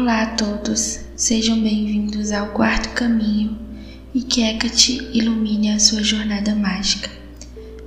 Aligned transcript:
Olá 0.00 0.22
a 0.22 0.26
todos, 0.28 1.00
sejam 1.14 1.60
bem-vindos 1.60 2.32
ao 2.32 2.46
quarto 2.52 2.88
caminho 2.94 3.58
e 4.14 4.22
que 4.22 4.40
Hecate 4.40 5.10
ilumine 5.12 5.72
a 5.72 5.78
sua 5.78 6.02
jornada 6.02 6.54
mágica. 6.54 7.10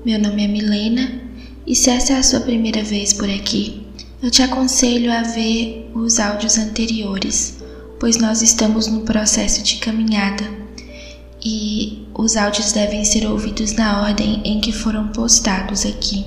Meu 0.06 0.20
nome 0.20 0.44
é 0.44 0.48
Milena 0.48 1.22
e 1.66 1.76
se 1.76 1.90
essa 1.90 2.14
é 2.14 2.18
a 2.18 2.22
sua 2.22 2.42
primeira 2.42 2.84
vez 2.84 3.14
por 3.14 3.28
aqui, 3.28 3.88
eu 4.22 4.30
te 4.30 4.44
aconselho 4.44 5.12
a 5.12 5.24
ver 5.24 5.90
os 5.96 6.20
áudios 6.20 6.56
anteriores, 6.60 7.58
pois 8.00 8.18
nós 8.18 8.44
estamos 8.44 8.86
no 8.86 9.02
processo 9.02 9.64
de 9.64 9.78
caminhada 9.78 10.48
e 11.44 12.06
os 12.14 12.38
áudios 12.38 12.72
devem 12.74 13.04
ser 13.04 13.26
ouvidos 13.26 13.74
na 13.74 14.04
ordem 14.04 14.40
em 14.46 14.62
que 14.62 14.72
foram 14.72 15.08
postados 15.08 15.84
aqui. 15.84 16.24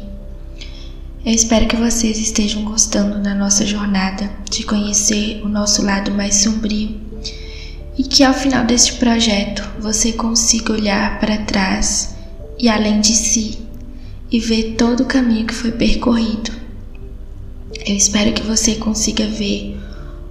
Eu 1.26 1.32
espero 1.32 1.66
que 1.66 1.74
vocês 1.74 2.18
estejam 2.18 2.62
gostando 2.62 3.18
da 3.18 3.34
nossa 3.34 3.66
jornada, 3.66 4.30
de 4.48 4.62
conhecer 4.62 5.42
o 5.44 5.48
nosso 5.48 5.84
lado 5.84 6.12
mais 6.12 6.36
sombrio 6.36 7.00
e 7.98 8.04
que 8.04 8.22
ao 8.22 8.32
final 8.32 8.64
deste 8.64 8.92
projeto 8.92 9.68
você 9.80 10.12
consiga 10.12 10.72
olhar 10.72 11.18
para 11.18 11.38
trás 11.38 12.14
e 12.56 12.68
além 12.68 13.00
de 13.00 13.12
si 13.12 13.58
e 14.30 14.38
ver 14.38 14.76
todo 14.76 15.00
o 15.00 15.06
caminho 15.06 15.48
que 15.48 15.52
foi 15.52 15.72
percorrido. 15.72 16.52
Eu 17.84 17.96
espero 17.96 18.32
que 18.32 18.44
você 18.44 18.76
consiga 18.76 19.26
ver 19.26 19.76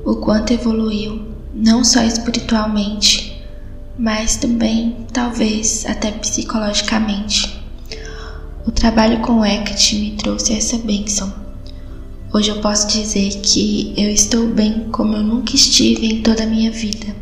o 0.05 0.15
quanto 0.15 0.53
evoluiu, 0.53 1.27
não 1.53 1.83
só 1.83 2.05
espiritualmente, 2.05 3.43
mas 3.99 4.37
também, 4.37 5.05
talvez, 5.11 5.85
até 5.85 6.09
psicologicamente. 6.13 7.64
O 8.67 8.71
trabalho 8.71 9.19
com 9.19 9.45
Hecate 9.45 9.95
me 9.95 10.11
trouxe 10.11 10.53
essa 10.53 10.79
bênção. 10.79 11.31
Hoje 12.33 12.49
eu 12.49 12.61
posso 12.61 12.87
dizer 12.87 13.39
que 13.41 13.93
eu 13.95 14.09
estou 14.09 14.47
bem 14.47 14.89
como 14.91 15.15
eu 15.15 15.21
nunca 15.21 15.55
estive 15.55 16.07
em 16.07 16.23
toda 16.23 16.43
a 16.43 16.47
minha 16.47 16.71
vida. 16.71 17.15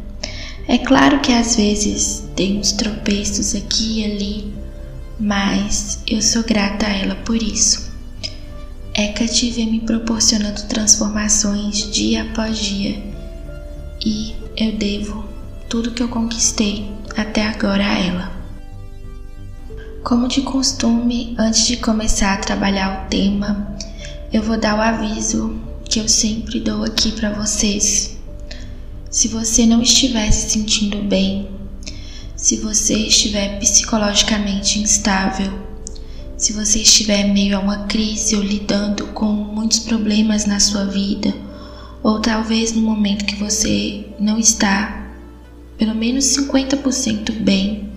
É 0.69 0.77
claro 0.77 1.19
que 1.19 1.33
às 1.33 1.57
vezes 1.57 2.23
tem 2.33 2.57
uns 2.57 2.71
tropeços 2.71 3.53
aqui 3.55 3.99
e 3.99 4.05
ali, 4.05 4.53
mas 5.19 5.99
eu 6.07 6.21
sou 6.21 6.43
grata 6.43 6.87
a 6.87 6.93
ela 6.93 7.15
por 7.15 7.35
isso. 7.35 7.91
Hecate 8.95 9.51
vem 9.51 9.69
me 9.69 9.79
proporcionando 9.81 10.63
transformações 10.63 11.91
dia 11.91 12.23
após 12.23 12.57
dia 12.57 13.03
e 14.05 14.33
eu 14.55 14.71
devo 14.77 15.25
tudo 15.69 15.91
que 15.91 16.01
eu 16.01 16.07
conquistei 16.07 16.89
até 17.17 17.45
agora 17.45 17.85
a 17.85 17.99
ela. 17.99 18.42
Como 20.03 20.27
de 20.27 20.41
costume, 20.41 21.33
antes 21.39 21.65
de 21.65 21.77
começar 21.77 22.33
a 22.33 22.37
trabalhar 22.37 23.05
o 23.05 23.09
tema, 23.09 23.73
eu 24.33 24.43
vou 24.43 24.59
dar 24.59 24.77
o 24.77 24.81
aviso 24.81 25.57
que 25.85 25.97
eu 25.97 26.09
sempre 26.09 26.59
dou 26.59 26.83
aqui 26.83 27.13
para 27.13 27.31
vocês. 27.31 28.17
Se 29.09 29.29
você 29.29 29.65
não 29.65 29.81
estiver 29.81 30.29
se 30.29 30.49
sentindo 30.49 30.97
bem, 30.97 31.47
se 32.35 32.57
você 32.57 32.95
estiver 32.95 33.57
psicologicamente 33.59 34.77
instável, 34.77 35.57
se 36.35 36.51
você 36.51 36.79
estiver 36.79 37.23
meio 37.31 37.55
a 37.55 37.61
uma 37.61 37.85
crise 37.85 38.35
ou 38.35 38.41
lidando 38.41 39.07
com 39.13 39.31
muitos 39.31 39.79
problemas 39.79 40.45
na 40.45 40.59
sua 40.59 40.83
vida, 40.83 41.33
ou 42.03 42.19
talvez 42.19 42.73
no 42.73 42.81
momento 42.81 43.23
que 43.23 43.37
você 43.37 44.05
não 44.19 44.37
está 44.37 45.13
pelo 45.77 45.95
menos 45.95 46.25
50% 46.25 47.31
bem, 47.39 47.92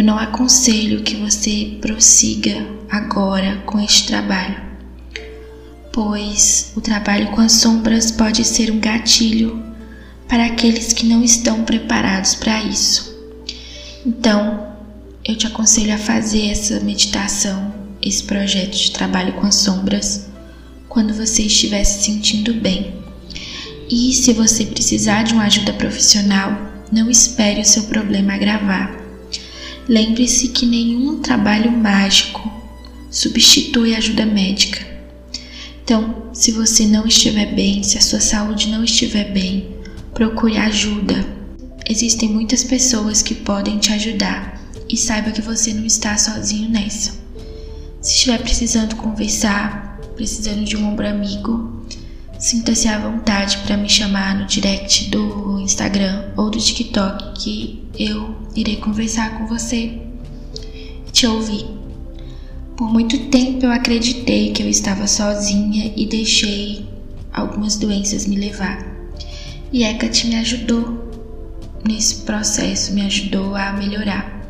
eu 0.00 0.04
não 0.04 0.18
aconselho 0.18 1.02
que 1.02 1.14
você 1.16 1.76
prossiga 1.78 2.66
agora 2.88 3.58
com 3.66 3.78
este 3.78 4.06
trabalho, 4.06 4.58
pois 5.92 6.72
o 6.74 6.80
trabalho 6.80 7.30
com 7.32 7.42
as 7.42 7.52
sombras 7.52 8.10
pode 8.10 8.42
ser 8.42 8.70
um 8.70 8.80
gatilho 8.80 9.62
para 10.26 10.46
aqueles 10.46 10.94
que 10.94 11.04
não 11.04 11.22
estão 11.22 11.64
preparados 11.64 12.34
para 12.34 12.62
isso. 12.62 13.14
Então, 14.06 14.72
eu 15.22 15.36
te 15.36 15.46
aconselho 15.46 15.92
a 15.92 15.98
fazer 15.98 16.50
essa 16.50 16.80
meditação, 16.80 17.70
esse 18.00 18.22
projeto 18.22 18.78
de 18.78 18.92
trabalho 18.92 19.34
com 19.34 19.46
as 19.46 19.56
sombras, 19.56 20.30
quando 20.88 21.12
você 21.12 21.42
estiver 21.42 21.84
se 21.84 22.04
sentindo 22.04 22.54
bem. 22.54 22.94
E 23.90 24.14
se 24.14 24.32
você 24.32 24.64
precisar 24.64 25.24
de 25.24 25.34
uma 25.34 25.44
ajuda 25.44 25.74
profissional, 25.74 26.56
não 26.90 27.10
espere 27.10 27.60
o 27.60 27.66
seu 27.66 27.82
problema 27.82 28.32
agravar 28.32 28.99
Lembre-se 29.90 30.46
que 30.50 30.64
nenhum 30.64 31.18
trabalho 31.18 31.72
mágico 31.72 32.48
substitui 33.10 33.92
a 33.92 33.98
ajuda 33.98 34.24
médica. 34.24 34.86
Então, 35.82 36.30
se 36.32 36.52
você 36.52 36.86
não 36.86 37.08
estiver 37.08 37.52
bem, 37.56 37.82
se 37.82 37.98
a 37.98 38.00
sua 38.00 38.20
saúde 38.20 38.68
não 38.68 38.84
estiver 38.84 39.32
bem, 39.32 39.74
procure 40.14 40.56
ajuda. 40.58 41.26
Existem 41.88 42.28
muitas 42.28 42.62
pessoas 42.62 43.20
que 43.20 43.34
podem 43.34 43.78
te 43.78 43.92
ajudar 43.92 44.62
e 44.88 44.96
saiba 44.96 45.32
que 45.32 45.42
você 45.42 45.74
não 45.74 45.84
está 45.84 46.16
sozinho 46.16 46.70
nessa. 46.70 47.10
Se 48.00 48.14
estiver 48.14 48.38
precisando 48.38 48.94
conversar, 48.94 49.98
precisando 50.14 50.62
de 50.62 50.76
um 50.76 50.88
ombro 50.88 51.08
amigo, 51.08 51.79
sinta-se 52.40 52.88
à 52.88 52.98
vontade 52.98 53.58
para 53.58 53.76
me 53.76 53.88
chamar 53.88 54.34
no 54.34 54.46
direct 54.46 55.10
do 55.10 55.60
Instagram 55.60 56.30
ou 56.38 56.50
do 56.50 56.58
TikTok 56.58 57.34
que 57.34 57.84
eu 57.98 58.34
irei 58.56 58.76
conversar 58.76 59.38
com 59.38 59.46
você 59.46 60.00
e 61.06 61.10
te 61.12 61.26
ouvir. 61.26 61.66
Por 62.78 62.90
muito 62.90 63.26
tempo 63.26 63.66
eu 63.66 63.70
acreditei 63.70 64.52
que 64.52 64.62
eu 64.62 64.68
estava 64.70 65.06
sozinha 65.06 65.92
e 65.94 66.06
deixei 66.06 66.88
algumas 67.30 67.76
doenças 67.76 68.26
me 68.26 68.36
levar. 68.36 68.86
E 69.70 69.84
Hecate 69.84 70.26
me 70.26 70.36
ajudou 70.36 71.10
nesse 71.86 72.22
processo, 72.22 72.94
me 72.94 73.02
ajudou 73.02 73.54
a 73.54 73.74
melhorar. 73.74 74.40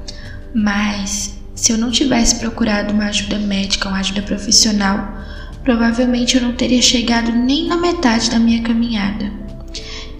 Mas 0.54 1.34
se 1.56 1.72
eu 1.72 1.76
não 1.76 1.90
tivesse 1.90 2.36
procurado 2.36 2.94
uma 2.94 3.06
ajuda 3.06 3.38
médica, 3.40 3.88
uma 3.88 3.98
ajuda 3.98 4.22
profissional, 4.22 5.19
provavelmente 5.62 6.36
eu 6.36 6.42
não 6.42 6.52
teria 6.54 6.82
chegado 6.82 7.32
nem 7.32 7.66
na 7.66 7.76
metade 7.76 8.30
da 8.30 8.38
minha 8.38 8.62
caminhada. 8.62 9.30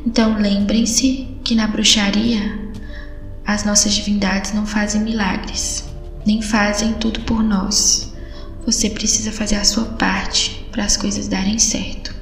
Então 0.07 0.41
lembrem-se 0.41 1.29
que 1.45 1.55
na 1.55 1.67
bruxaria 1.67 2.59
as 3.47 3.65
nossas 3.65 3.93
divindades 3.93 4.53
não 4.53 4.65
fazem 4.65 5.01
milagres, 5.01 5.85
nem 6.25 6.41
fazem 6.41 6.95
tudo 6.95 7.21
por 7.21 7.43
nós. 7.43 8.13
Você 8.65 8.91
precisa 8.91 9.33
fazer 9.33 9.57
a 9.57 9.65
sua 9.65 9.85
parte 9.85 10.67
para 10.71 10.85
as 10.85 10.97
coisas 10.97 11.27
darem 11.27 11.59
certo. 11.59 12.15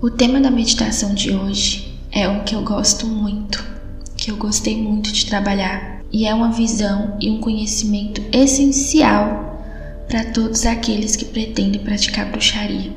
O 0.00 0.10
tema 0.10 0.40
da 0.40 0.50
meditação 0.50 1.14
de 1.14 1.34
hoje 1.34 1.98
é 2.12 2.28
um 2.28 2.44
que 2.44 2.54
eu 2.54 2.62
gosto 2.62 3.06
muito, 3.06 3.64
que 4.16 4.30
eu 4.30 4.36
gostei 4.36 4.80
muito 4.80 5.10
de 5.10 5.26
trabalhar, 5.26 5.95
e 6.12 6.26
é 6.26 6.34
uma 6.34 6.52
visão 6.52 7.16
e 7.20 7.30
um 7.30 7.40
conhecimento 7.40 8.22
essencial 8.32 9.46
para 10.08 10.24
todos 10.32 10.64
aqueles 10.64 11.16
que 11.16 11.24
pretendem 11.24 11.80
praticar 11.80 12.30
bruxaria. 12.30 12.92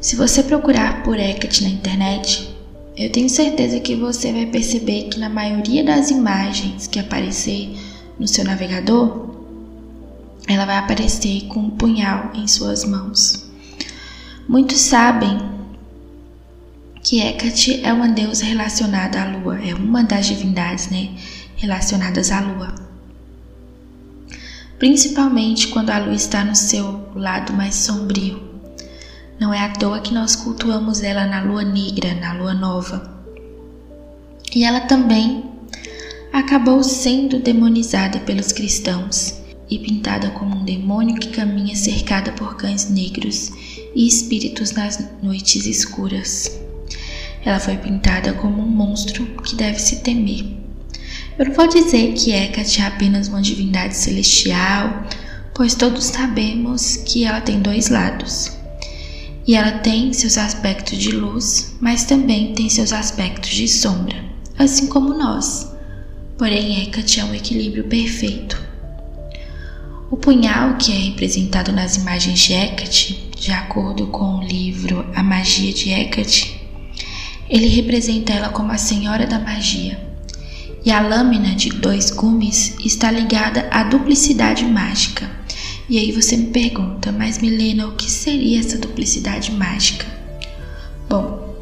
Se 0.00 0.16
você 0.16 0.42
procurar 0.42 1.02
por 1.02 1.18
Hecate 1.18 1.62
na 1.62 1.70
internet, 1.70 2.48
eu 2.96 3.10
tenho 3.10 3.28
certeza 3.28 3.80
que 3.80 3.94
você 3.94 4.32
vai 4.32 4.46
perceber 4.46 5.04
que 5.04 5.18
na 5.18 5.28
maioria 5.28 5.84
das 5.84 6.10
imagens 6.10 6.86
que 6.86 6.98
aparecer 6.98 7.70
no 8.18 8.26
seu 8.26 8.44
navegador, 8.44 9.30
ela 10.48 10.66
vai 10.66 10.76
aparecer 10.76 11.46
com 11.46 11.60
um 11.60 11.70
punhal 11.70 12.30
em 12.34 12.46
suas 12.46 12.84
mãos. 12.84 13.46
Muitos 14.48 14.80
sabem 14.80 15.38
que 17.02 17.20
Hecate 17.20 17.80
é 17.84 17.92
uma 17.92 18.08
deusa 18.08 18.44
relacionada 18.44 19.22
à 19.22 19.26
lua, 19.26 19.58
é 19.58 19.74
uma 19.74 20.02
das 20.02 20.26
divindades, 20.26 20.90
né, 20.90 21.10
relacionadas 21.60 22.32
à 22.32 22.40
lua. 22.40 22.74
Principalmente 24.78 25.68
quando 25.68 25.90
a 25.90 25.98
lua 25.98 26.14
está 26.14 26.42
no 26.42 26.56
seu 26.56 27.10
lado 27.14 27.52
mais 27.52 27.74
sombrio. 27.74 28.42
Não 29.38 29.52
é 29.52 29.60
à 29.60 29.68
toa 29.68 30.00
que 30.00 30.12
nós 30.12 30.34
cultuamos 30.34 31.02
ela 31.02 31.26
na 31.26 31.42
lua 31.42 31.62
negra, 31.62 32.14
na 32.14 32.32
lua 32.32 32.54
nova. 32.54 33.20
E 34.54 34.64
ela 34.64 34.80
também 34.80 35.44
acabou 36.32 36.82
sendo 36.82 37.38
demonizada 37.38 38.20
pelos 38.20 38.52
cristãos 38.52 39.34
e 39.68 39.78
pintada 39.78 40.30
como 40.30 40.56
um 40.56 40.64
demônio 40.64 41.16
que 41.16 41.28
caminha 41.28 41.76
cercada 41.76 42.32
por 42.32 42.56
cães 42.56 42.88
negros 42.88 43.52
e 43.94 44.06
espíritos 44.06 44.72
nas 44.72 44.98
noites 45.22 45.66
escuras. 45.66 46.58
Ela 47.44 47.60
foi 47.60 47.76
pintada 47.76 48.32
como 48.32 48.62
um 48.62 48.66
monstro 48.66 49.26
que 49.42 49.54
deve 49.54 49.78
se 49.78 49.96
temer. 49.96 50.59
Eu 51.40 51.46
não 51.46 51.54
vou 51.54 51.66
dizer 51.66 52.12
que 52.12 52.32
Hecate 52.32 52.82
é 52.82 52.86
apenas 52.86 53.28
uma 53.28 53.40
divindade 53.40 53.96
celestial, 53.96 55.04
pois 55.54 55.74
todos 55.74 56.04
sabemos 56.04 56.96
que 56.96 57.24
ela 57.24 57.40
tem 57.40 57.62
dois 57.62 57.88
lados. 57.88 58.52
E 59.46 59.54
ela 59.54 59.78
tem 59.78 60.12
seus 60.12 60.36
aspectos 60.36 60.98
de 60.98 61.12
luz, 61.12 61.74
mas 61.80 62.04
também 62.04 62.52
tem 62.52 62.68
seus 62.68 62.92
aspectos 62.92 63.48
de 63.52 63.66
sombra, 63.66 64.22
assim 64.58 64.86
como 64.86 65.16
nós. 65.16 65.66
Porém, 66.36 66.82
Hecate 66.82 67.20
é 67.20 67.24
um 67.24 67.34
equilíbrio 67.34 67.84
perfeito. 67.84 68.62
O 70.10 70.18
punhal, 70.18 70.76
que 70.76 70.92
é 70.92 70.96
representado 70.96 71.72
nas 71.72 71.96
imagens 71.96 72.38
de 72.38 72.52
Hecate, 72.52 73.30
de 73.34 73.50
acordo 73.50 74.08
com 74.08 74.40
o 74.40 74.44
livro 74.44 75.06
A 75.16 75.22
Magia 75.22 75.72
de 75.72 75.88
Hecate, 75.88 76.60
ele 77.48 77.68
representa 77.68 78.34
ela 78.34 78.50
como 78.50 78.70
a 78.72 78.76
Senhora 78.76 79.26
da 79.26 79.38
Magia. 79.38 80.09
E 80.84 80.90
a 80.90 81.00
lâmina 81.00 81.54
de 81.54 81.68
dois 81.70 82.10
gumes 82.10 82.74
está 82.84 83.10
ligada 83.10 83.68
à 83.70 83.82
duplicidade 83.82 84.64
mágica. 84.64 85.30
E 85.88 85.98
aí 85.98 86.12
você 86.12 86.36
me 86.36 86.46
pergunta, 86.46 87.12
mas 87.12 87.38
Milena, 87.38 87.88
o 87.88 87.96
que 87.96 88.10
seria 88.10 88.60
essa 88.60 88.78
duplicidade 88.78 89.50
mágica? 89.52 90.06
Bom, 91.08 91.54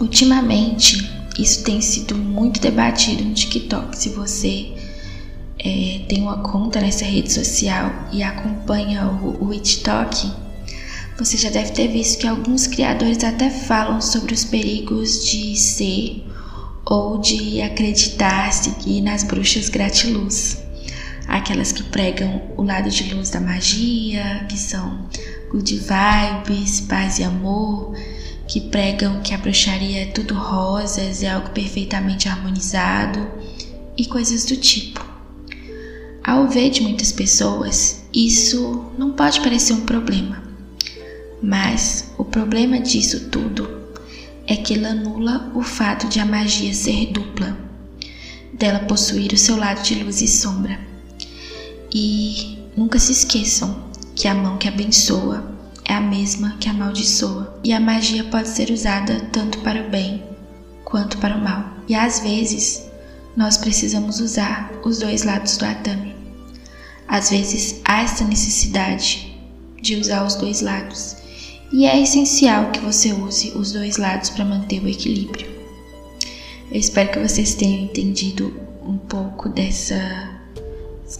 ultimamente 0.00 1.10
isso 1.38 1.62
tem 1.64 1.80
sido 1.80 2.14
muito 2.14 2.60
debatido 2.60 3.24
no 3.24 3.34
TikTok. 3.34 3.98
Se 3.98 4.10
você 4.10 4.72
é, 5.58 6.02
tem 6.08 6.22
uma 6.22 6.38
conta 6.38 6.80
nessa 6.80 7.04
rede 7.04 7.32
social 7.32 7.92
e 8.12 8.22
acompanha 8.22 9.06
o, 9.06 9.48
o 9.48 9.58
TikTok, 9.58 10.30
você 11.18 11.36
já 11.36 11.50
deve 11.50 11.72
ter 11.72 11.88
visto 11.88 12.20
que 12.20 12.26
alguns 12.26 12.66
criadores 12.66 13.22
até 13.22 13.50
falam 13.50 14.00
sobre 14.00 14.32
os 14.32 14.44
perigos 14.44 15.24
de 15.30 15.56
ser 15.56 16.24
ou 16.92 17.16
de 17.16 17.62
acreditar, 17.62 18.52
seguir 18.52 19.00
nas 19.00 19.24
bruxas 19.24 19.70
gratiluz. 19.70 20.62
Aquelas 21.26 21.72
que 21.72 21.82
pregam 21.84 22.42
o 22.54 22.62
lado 22.62 22.90
de 22.90 23.14
luz 23.14 23.30
da 23.30 23.40
magia, 23.40 24.44
que 24.46 24.58
são 24.58 25.08
good 25.50 25.74
vibes, 25.74 26.82
paz 26.82 27.18
e 27.18 27.24
amor, 27.24 27.94
que 28.46 28.60
pregam 28.60 29.22
que 29.22 29.32
a 29.32 29.38
bruxaria 29.38 30.02
é 30.02 30.06
tudo 30.06 30.34
rosas, 30.34 31.22
é 31.22 31.30
algo 31.30 31.48
perfeitamente 31.52 32.28
harmonizado 32.28 33.26
e 33.96 34.04
coisas 34.04 34.44
do 34.44 34.58
tipo. 34.58 35.02
Ao 36.22 36.46
ver 36.46 36.68
de 36.68 36.82
muitas 36.82 37.10
pessoas, 37.10 38.04
isso 38.12 38.84
não 38.98 39.12
pode 39.12 39.40
parecer 39.40 39.72
um 39.72 39.86
problema. 39.86 40.42
Mas 41.42 42.12
o 42.18 42.24
problema 42.24 42.78
disso 42.78 43.30
tudo 43.30 43.81
é 44.46 44.56
que 44.56 44.74
ele 44.74 44.86
anula 44.86 45.50
o 45.54 45.62
fato 45.62 46.08
de 46.08 46.20
a 46.20 46.26
magia 46.26 46.74
ser 46.74 47.12
dupla, 47.12 47.56
dela 48.52 48.80
possuir 48.80 49.32
o 49.32 49.38
seu 49.38 49.56
lado 49.56 49.82
de 49.82 50.02
luz 50.02 50.20
e 50.20 50.28
sombra. 50.28 50.78
E 51.94 52.58
nunca 52.76 52.98
se 52.98 53.12
esqueçam 53.12 53.90
que 54.14 54.28
a 54.28 54.34
mão 54.34 54.58
que 54.58 54.68
abençoa 54.68 55.52
é 55.84 55.94
a 55.94 56.00
mesma 56.00 56.56
que 56.58 56.68
amaldiçoa, 56.68 57.60
e 57.64 57.72
a 57.72 57.80
magia 57.80 58.24
pode 58.24 58.48
ser 58.48 58.70
usada 58.70 59.20
tanto 59.32 59.58
para 59.58 59.86
o 59.86 59.90
bem 59.90 60.22
quanto 60.84 61.18
para 61.18 61.36
o 61.36 61.42
mal. 61.42 61.64
E 61.88 61.94
às 61.94 62.20
vezes, 62.20 62.84
nós 63.36 63.56
precisamos 63.56 64.20
usar 64.20 64.70
os 64.84 64.98
dois 64.98 65.22
lados 65.22 65.56
do 65.56 65.64
atame. 65.64 66.14
Às 67.08 67.30
vezes 67.30 67.80
há 67.84 68.02
essa 68.02 68.24
necessidade 68.24 69.36
de 69.80 69.96
usar 69.96 70.24
os 70.24 70.34
dois 70.36 70.60
lados, 70.60 71.16
e 71.72 71.86
é 71.86 72.00
essencial 72.00 72.70
que 72.70 72.80
você 72.80 73.12
use 73.12 73.52
os 73.56 73.72
dois 73.72 73.96
lados 73.96 74.30
para 74.30 74.44
manter 74.44 74.82
o 74.82 74.88
equilíbrio. 74.88 75.50
Eu 76.70 76.78
espero 76.78 77.10
que 77.10 77.18
vocês 77.18 77.54
tenham 77.54 77.84
entendido 77.84 78.52
um 78.86 78.98
pouco 78.98 79.48
dessas 79.48 80.02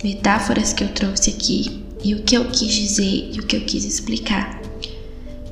metáforas 0.04 0.72
que 0.72 0.84
eu 0.84 0.88
trouxe 0.88 1.30
aqui 1.30 1.82
e 2.04 2.14
o 2.14 2.22
que 2.22 2.36
eu 2.36 2.50
quis 2.50 2.72
dizer 2.72 3.30
e 3.32 3.40
o 3.40 3.46
que 3.46 3.56
eu 3.56 3.64
quis 3.64 3.84
explicar. 3.84 4.60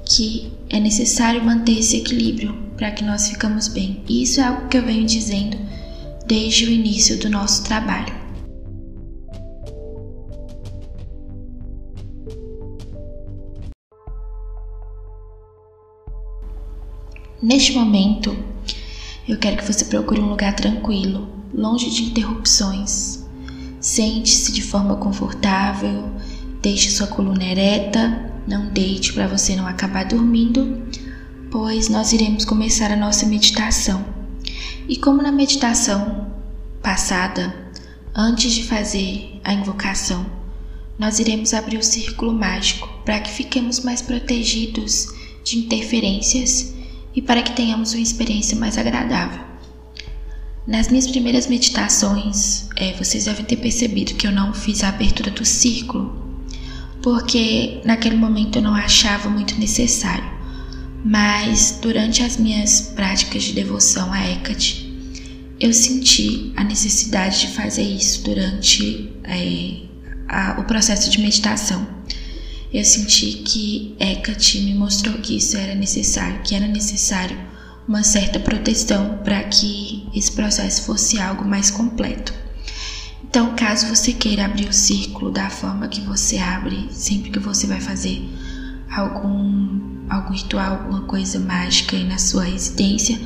Que 0.05 0.53
é 0.69 0.79
necessário 0.79 1.45
manter 1.45 1.79
esse 1.79 1.97
equilíbrio 1.97 2.55
para 2.77 2.91
que 2.91 3.05
nós 3.05 3.29
ficamos 3.29 3.69
bem. 3.69 4.03
E 4.09 4.23
isso 4.23 4.41
é 4.41 4.45
algo 4.45 4.69
que 4.69 4.77
eu 4.77 4.85
venho 4.85 5.07
dizendo 5.07 5.57
desde 6.27 6.67
o 6.67 6.71
início 6.71 7.19
do 7.19 7.31
nosso 7.31 7.65
trabalho. 7.65 8.20
Neste 17.43 17.73
momento, 17.73 18.37
eu 19.27 19.39
quero 19.39 19.57
que 19.57 19.65
você 19.65 19.87
procure 19.87 20.21
um 20.21 20.29
lugar 20.29 20.55
tranquilo, 20.55 21.27
longe 21.55 21.89
de 21.89 22.03
interrupções. 22.03 23.25
Sente-se 23.81 24.53
de 24.53 24.61
forma 24.61 24.97
confortável, 24.97 26.11
deixe 26.61 26.91
sua 26.91 27.07
coluna 27.07 27.43
ereta, 27.43 28.31
não 28.47 28.67
deite 28.67 29.15
para 29.15 29.27
você 29.27 29.57
não 29.57 29.67
acabar 29.67 30.05
dormindo, 30.05 30.83
pois 31.51 31.89
nós 31.89 32.13
iremos 32.13 32.45
começar 32.45 32.93
a 32.93 32.97
nossa 32.97 33.25
meditação. 33.25 34.05
E 34.87 34.99
como 34.99 35.23
na 35.23 35.33
meditação 35.33 36.31
passada, 36.83 37.55
antes 38.15 38.53
de 38.53 38.65
fazer 38.65 39.41
a 39.43 39.55
invocação, 39.55 40.27
nós 40.99 41.19
iremos 41.19 41.55
abrir 41.55 41.79
o 41.79 41.83
círculo 41.83 42.35
mágico 42.35 42.87
para 43.03 43.19
que 43.19 43.31
fiquemos 43.31 43.81
mais 43.81 44.03
protegidos 44.03 45.07
de 45.43 45.59
interferências 45.59 46.79
e 47.15 47.21
para 47.21 47.43
que 47.43 47.53
tenhamos 47.53 47.93
uma 47.93 48.03
experiência 48.03 48.57
mais 48.57 48.79
agradável. 48.79 49.41
Nas 50.67 50.89
minhas 50.89 51.07
primeiras 51.07 51.47
meditações, 51.47 52.69
é, 52.77 52.93
vocês 52.93 53.25
devem 53.25 53.45
ter 53.45 53.57
percebido 53.57 54.15
que 54.15 54.27
eu 54.27 54.33
não 54.33 54.53
fiz 54.53 54.85
a 54.85 54.89
abertura 54.89 55.31
do 55.31 55.45
círculo, 55.45 56.31
porque 57.03 57.81
naquele 57.85 58.17
momento 58.17 58.57
eu 58.57 58.63
não 58.63 58.75
achava 58.75 59.29
muito 59.29 59.59
necessário. 59.59 60.39
Mas 61.05 61.79
durante 61.81 62.23
as 62.23 62.37
minhas 62.37 62.93
práticas 62.95 63.45
de 63.45 63.55
devoção 63.55 64.13
a 64.13 64.31
Hecate, 64.31 64.91
eu 65.59 65.73
senti 65.73 66.53
a 66.57 66.63
necessidade 66.63 67.41
de 67.41 67.49
fazer 67.49 67.83
isso 67.83 68.23
durante 68.23 69.11
é, 69.25 69.81
a, 70.29 70.61
o 70.61 70.65
processo 70.65 71.11
de 71.11 71.21
meditação. 71.21 71.87
Eu 72.73 72.85
senti 72.85 73.43
que 73.45 73.97
Hecate 73.99 74.61
me 74.61 74.75
mostrou 74.75 75.19
que 75.19 75.37
isso 75.37 75.57
era 75.57 75.75
necessário, 75.75 76.41
que 76.43 76.55
era 76.55 76.69
necessário 76.69 77.37
uma 77.87 78.05
certa 78.05 78.39
proteção 78.39 79.19
para 79.25 79.43
que 79.45 80.07
esse 80.15 80.31
processo 80.31 80.83
fosse 80.83 81.21
algo 81.21 81.45
mais 81.45 81.71
completo. 81.71 82.33
Então, 83.25 83.55
caso 83.57 83.89
você 83.89 84.13
queira 84.13 84.45
abrir 84.45 84.69
o 84.69 84.73
círculo 84.73 85.33
da 85.33 85.51
forma 85.51 85.89
que 85.89 86.01
você 86.01 86.39
abre 86.39 86.89
sempre 86.93 87.31
que 87.31 87.39
você 87.41 87.67
vai 87.67 87.81
fazer 87.81 88.23
algum 88.91 89.91
algum 90.09 90.33
ritual, 90.33 90.73
alguma 90.73 91.03
coisa 91.03 91.39
mágica 91.39 91.97
aí 91.97 92.05
na 92.05 92.19
sua 92.19 92.43
residência, 92.45 93.17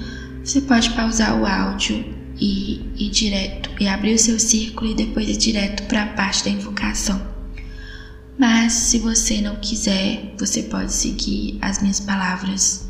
você 0.45 0.61
pode 0.61 0.91
pausar 0.91 1.41
o 1.41 1.47
áudio 1.47 2.05
e 2.39 2.83
ir 2.97 3.11
direto 3.11 3.71
e 3.81 3.89
abrir 3.89 4.15
o 4.15 4.19
seu 4.19 4.39
círculo 4.39 4.91
e 4.91 4.95
depois 4.95 5.29
ir 5.29 5.37
direto 5.39 5.85
para 5.85 6.03
a 6.03 6.07
parte 6.09 6.45
da 6.45 6.51
invocação. 6.51 7.34
Mas 8.37 8.73
se 8.73 8.99
você 8.99 9.41
não 9.41 9.57
quiser, 9.57 10.35
você 10.39 10.65
pode 10.65 10.93
seguir 10.93 11.57
as 11.63 11.81
minhas 11.81 12.01
palavras, 12.01 12.89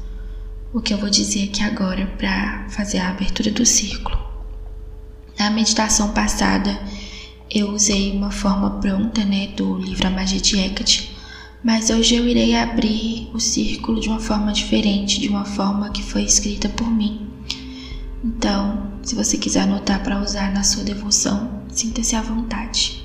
o 0.73 0.81
que 0.81 0.95
eu 0.95 0.99
vou 0.99 1.11
dizer 1.11 1.45
aqui 1.45 1.63
agora 1.63 2.07
para 2.19 2.67
fazer 2.71 2.99
a 2.99 3.11
abertura 3.11 3.51
do 3.51 3.67
círculo. 3.67 4.19
Na 5.39 5.51
meditação 5.51 6.13
passada, 6.13 6.81
eu 7.51 7.71
usei 7.71 8.13
uma 8.13 8.31
forma 8.31 8.81
pronta, 8.81 9.23
né, 9.25 9.49
do 9.49 9.77
livro 9.77 10.07
A 10.07 10.11
Magia 10.11 10.41
de 10.41 10.59
Hecate, 10.59 11.15
mas 11.63 11.91
hoje 11.91 12.15
eu 12.15 12.27
irei 12.27 12.57
abrir 12.57 13.31
o 13.35 13.39
círculo 13.39 14.01
de 14.01 14.09
uma 14.09 14.21
forma 14.21 14.51
diferente, 14.51 15.21
de 15.21 15.29
uma 15.29 15.45
forma 15.45 15.91
que 15.91 16.03
foi 16.03 16.23
escrita 16.23 16.71
por 16.71 16.91
mim. 16.91 17.29
Então, 18.25 18.93
se 19.03 19.15
você 19.15 19.37
quiser 19.37 19.61
anotar 19.61 20.03
para 20.03 20.23
usar 20.23 20.53
na 20.53 20.63
sua 20.63 20.85
devoção, 20.85 21.63
sinta-se 21.69 22.17
à 22.17 22.23
vontade. 22.23 23.04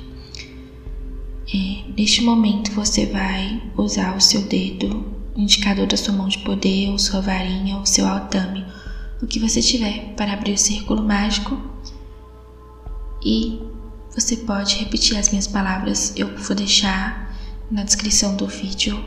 Neste 2.00 2.22
momento, 2.24 2.72
você 2.72 3.06
vai 3.06 3.62
usar 3.76 4.16
o 4.16 4.22
seu 4.22 4.44
dedo, 4.44 5.06
o 5.36 5.42
indicador 5.42 5.86
da 5.86 5.98
sua 5.98 6.14
mão 6.14 6.30
de 6.30 6.38
poder, 6.38 6.90
ou 6.90 6.98
sua 6.98 7.20
varinha, 7.20 7.76
ou 7.76 7.86
seu 7.86 8.08
altame, 8.08 8.66
o 9.22 9.28
que 9.28 9.38
você 9.38 9.62
tiver 9.62 10.14
para 10.16 10.32
abrir 10.32 10.54
o 10.54 10.58
círculo 10.58 11.04
mágico. 11.04 11.60
E 13.22 13.60
você 14.16 14.38
pode 14.38 14.78
repetir 14.78 15.18
as 15.18 15.30
minhas 15.30 15.46
palavras, 15.46 16.14
eu 16.16 16.38
vou 16.38 16.56
deixar 16.56 17.38
na 17.70 17.84
descrição 17.84 18.38
do 18.38 18.48
vídeo 18.48 18.98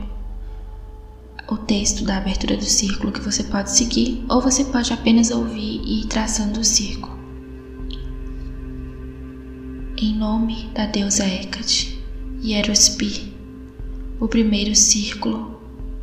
o 1.49 1.57
texto 1.57 2.05
da 2.05 2.19
abertura 2.19 2.59
do 2.59 2.65
círculo 2.65 3.11
que 3.11 3.21
você 3.21 3.43
pode 3.45 3.71
seguir 3.71 4.23
ou 4.29 4.41
você 4.43 4.65
pode 4.67 4.93
apenas 4.93 5.31
ouvir 5.31 5.81
e 5.83 6.03
ir 6.03 6.07
traçando 6.09 6.61
o 6.61 6.65
círculo. 6.65 7.19
Em 9.97 10.15
nome 10.15 10.71
da 10.75 10.85
deusa 10.85 11.27
Hecate, 11.27 11.92
Hierospi, 12.45 13.33
o 14.19 14.27
primeiro 14.27 14.75
círculo 14.75 15.61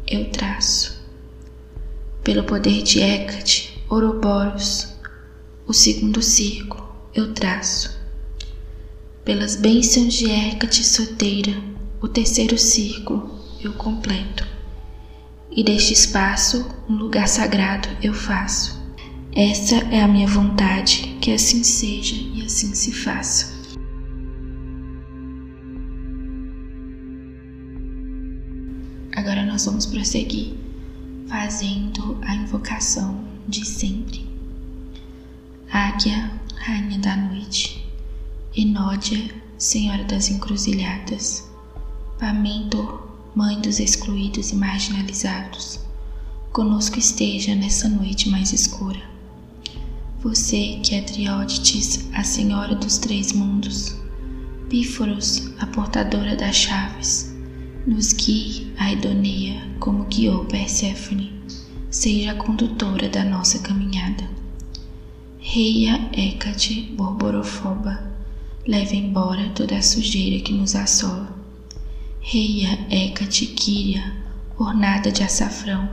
eu 0.08 0.32
traço. 0.32 1.06
Pelo 2.24 2.46
poder 2.46 2.82
de 2.82 3.02
Hecate, 3.02 3.84
Ouroboros, 3.90 4.88
o 5.68 5.74
segundo 5.74 6.22
círculo 6.22 6.88
eu 7.14 7.34
traço. 7.34 8.00
Pelas 9.26 9.58
bênçãos 9.58 10.14
de 10.14 10.32
Hecate 10.32 10.82
Soteira, 10.82 11.62
o 12.02 12.08
terceiro 12.08 12.58
círculo 12.58 13.38
eu 13.62 13.74
completo, 13.74 14.48
e 15.52 15.62
deste 15.62 15.92
espaço 15.92 16.66
um 16.88 16.96
lugar 16.96 17.28
sagrado 17.28 17.90
eu 18.02 18.14
faço. 18.14 18.82
Essa 19.34 19.76
é 19.92 20.02
a 20.02 20.08
minha 20.08 20.28
vontade, 20.28 21.18
que 21.20 21.34
assim 21.34 21.66
seja 21.66 22.16
e 22.16 22.46
assim 22.46 22.74
se 22.74 22.94
faça. 22.94 23.59
Nós 29.46 29.66
vamos 29.66 29.86
prosseguir 29.86 30.54
fazendo 31.28 32.18
a 32.22 32.36
invocação 32.36 33.22
de 33.48 33.66
sempre. 33.66 34.26
Águia, 35.70 36.32
Rainha 36.56 36.98
da 37.00 37.18
Noite, 37.18 37.86
Enódia, 38.56 39.30
Senhora 39.58 40.06
das 40.06 40.30
Encruzilhadas, 40.30 41.50
Pamento, 42.18 43.02
Mãe 43.36 43.60
dos 43.60 43.80
excluídos 43.80 44.52
e 44.52 44.56
marginalizados, 44.56 45.82
conosco 46.54 46.98
esteja 46.98 47.54
nessa 47.54 47.90
noite 47.90 48.30
mais 48.30 48.54
escura. 48.54 49.02
Você 50.22 50.80
que 50.82 50.96
é 50.96 51.02
Triódites, 51.02 52.10
a 52.14 52.24
Senhora 52.24 52.74
dos 52.74 52.98
Três 52.98 53.34
Mundos, 53.34 53.96
Píforos, 54.70 55.52
a 55.60 55.68
portadora 55.68 56.36
das 56.36 56.56
chaves, 56.56 57.29
nos 57.90 58.14
guie 58.14 58.72
a 58.78 58.92
Idoneia 58.92 59.68
como 59.80 60.04
guiou 60.04 60.46
Perséfone, 60.46 61.34
seja 61.90 62.34
a 62.34 62.36
condutora 62.36 63.10
da 63.10 63.24
nossa 63.24 63.58
caminhada. 63.60 64.30
Reia 65.40 66.08
Hécate 66.14 66.84
Borborofoba, 66.96 68.12
leve 68.68 68.96
embora 68.96 69.50
toda 69.56 69.76
a 69.76 69.82
sujeira 69.82 70.44
que 70.44 70.54
nos 70.54 70.76
assola. 70.76 71.36
Reia 72.22 72.78
Hécate 72.92 73.48
Quíria, 73.48 74.14
ornada 74.56 75.12
de 75.12 75.24
açafrão, 75.24 75.90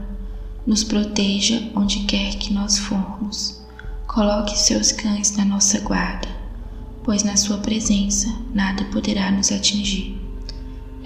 nos 0.67 0.83
proteja 0.83 1.71
onde 1.75 2.01
quer 2.01 2.35
que 2.35 2.53
nós 2.53 2.77
formos. 2.77 3.59
Coloque 4.05 4.55
seus 4.55 4.91
cães 4.91 5.35
na 5.35 5.43
nossa 5.43 5.79
guarda, 5.79 6.29
pois 7.03 7.23
na 7.23 7.35
sua 7.35 7.57
presença 7.57 8.31
nada 8.53 8.85
poderá 8.85 9.31
nos 9.31 9.51
atingir. 9.51 10.26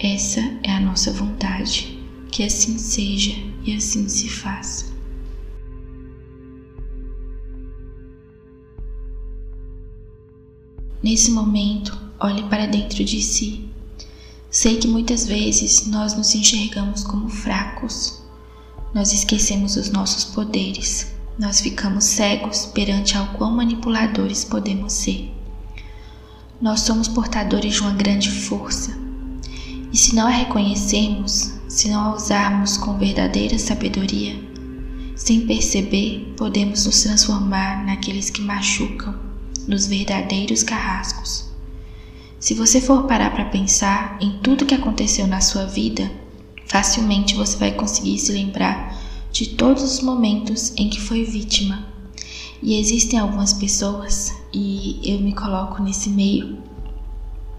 Essa 0.03 0.39
é 0.63 0.71
a 0.71 0.79
nossa 0.79 1.13
vontade, 1.13 2.03
que 2.31 2.41
assim 2.41 2.79
seja 2.79 3.33
e 3.63 3.75
assim 3.75 4.09
se 4.09 4.27
faça. 4.27 4.85
Nesse 11.03 11.29
momento, 11.29 11.95
olhe 12.19 12.41
para 12.49 12.65
dentro 12.65 13.05
de 13.05 13.21
si. 13.21 13.69
Sei 14.49 14.79
que 14.79 14.87
muitas 14.87 15.27
vezes 15.27 15.85
nós 15.85 16.17
nos 16.17 16.33
enxergamos 16.33 17.03
como 17.03 17.29
fracos. 17.29 18.23
Nós 18.95 19.13
esquecemos 19.13 19.75
os 19.75 19.91
nossos 19.91 20.23
poderes. 20.23 21.13
Nós 21.37 21.61
ficamos 21.61 22.05
cegos 22.05 22.65
perante 22.65 23.15
ao 23.15 23.27
quão 23.33 23.51
manipuladores 23.51 24.43
podemos 24.45 24.93
ser. 24.93 25.29
Nós 26.59 26.79
somos 26.79 27.07
portadores 27.07 27.75
de 27.75 27.81
uma 27.81 27.93
grande 27.93 28.31
força 28.31 29.10
e 29.91 29.97
se 29.97 30.15
não 30.15 30.27
a 30.27 30.29
reconhecermos, 30.29 31.53
se 31.67 31.89
não 31.89 32.11
a 32.11 32.15
usarmos 32.15 32.77
com 32.77 32.97
verdadeira 32.97 33.59
sabedoria, 33.59 34.39
sem 35.17 35.41
perceber, 35.41 36.33
podemos 36.37 36.85
nos 36.85 37.03
transformar 37.03 37.85
naqueles 37.85 38.29
que 38.29 38.41
machucam, 38.41 39.13
nos 39.67 39.87
verdadeiros 39.87 40.63
carrascos. 40.63 41.51
Se 42.39 42.53
você 42.53 42.79
for 42.79 43.03
parar 43.03 43.31
para 43.31 43.45
pensar 43.45 44.17
em 44.21 44.39
tudo 44.41 44.65
que 44.65 44.73
aconteceu 44.73 45.27
na 45.27 45.41
sua 45.41 45.65
vida, 45.65 46.09
facilmente 46.65 47.35
você 47.35 47.57
vai 47.57 47.73
conseguir 47.73 48.17
se 48.17 48.31
lembrar 48.31 48.97
de 49.31 49.49
todos 49.49 49.83
os 49.83 50.01
momentos 50.01 50.73
em 50.77 50.89
que 50.89 51.01
foi 51.01 51.25
vítima. 51.25 51.85
E 52.63 52.79
existem 52.79 53.19
algumas 53.19 53.53
pessoas, 53.53 54.33
e 54.53 54.99
eu 55.03 55.19
me 55.19 55.33
coloco 55.33 55.83
nesse 55.83 56.09
meio, 56.09 56.57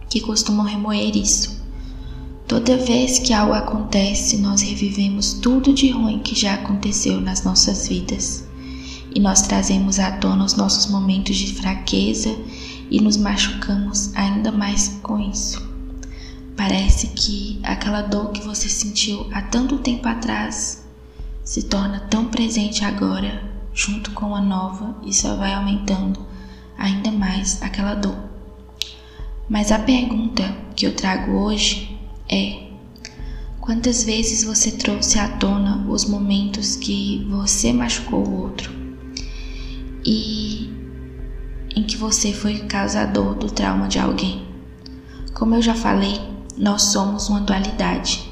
que 0.08 0.20
costumam 0.20 0.64
remoer 0.64 1.16
isso 1.16 1.61
Toda 2.52 2.76
vez 2.76 3.18
que 3.18 3.32
algo 3.32 3.54
acontece, 3.54 4.36
nós 4.36 4.60
revivemos 4.60 5.32
tudo 5.32 5.72
de 5.72 5.88
ruim 5.88 6.18
que 6.18 6.38
já 6.38 6.52
aconteceu 6.52 7.18
nas 7.18 7.42
nossas 7.44 7.88
vidas. 7.88 8.46
E 9.14 9.18
nós 9.18 9.40
trazemos 9.40 9.98
à 9.98 10.12
tona 10.18 10.44
os 10.44 10.52
nossos 10.52 10.84
momentos 10.84 11.34
de 11.34 11.54
fraqueza 11.54 12.28
e 12.90 13.00
nos 13.00 13.16
machucamos 13.16 14.14
ainda 14.14 14.52
mais 14.52 15.00
com 15.02 15.18
isso. 15.18 15.66
Parece 16.54 17.06
que 17.06 17.58
aquela 17.62 18.02
dor 18.02 18.32
que 18.32 18.42
você 18.42 18.68
sentiu 18.68 19.26
há 19.32 19.40
tanto 19.40 19.78
tempo 19.78 20.06
atrás 20.06 20.84
se 21.42 21.62
torna 21.62 22.00
tão 22.00 22.26
presente 22.26 22.84
agora, 22.84 23.50
junto 23.72 24.10
com 24.10 24.34
a 24.36 24.42
nova, 24.42 24.94
e 25.06 25.14
só 25.14 25.36
vai 25.36 25.54
aumentando 25.54 26.20
ainda 26.76 27.10
mais 27.10 27.62
aquela 27.62 27.94
dor. 27.94 28.18
Mas 29.48 29.72
a 29.72 29.78
pergunta 29.78 30.54
que 30.76 30.86
eu 30.86 30.94
trago 30.94 31.32
hoje 31.32 31.91
é: 32.32 32.62
quantas 33.60 34.04
vezes 34.04 34.42
você 34.42 34.70
trouxe 34.70 35.18
à 35.18 35.28
tona 35.28 35.86
os 35.88 36.06
momentos 36.06 36.76
que 36.76 37.26
você 37.28 37.72
machucou 37.72 38.26
o 38.26 38.42
outro 38.42 38.72
e 40.04 40.70
em 41.76 41.82
que 41.82 41.96
você 41.96 42.32
foi 42.32 42.60
causador 42.60 43.34
do 43.34 43.48
trauma 43.48 43.86
de 43.86 43.98
alguém? 43.98 44.46
Como 45.34 45.54
eu 45.54 45.62
já 45.62 45.74
falei, 45.74 46.20
nós 46.56 46.82
somos 46.82 47.28
uma 47.28 47.40
dualidade. 47.40 48.30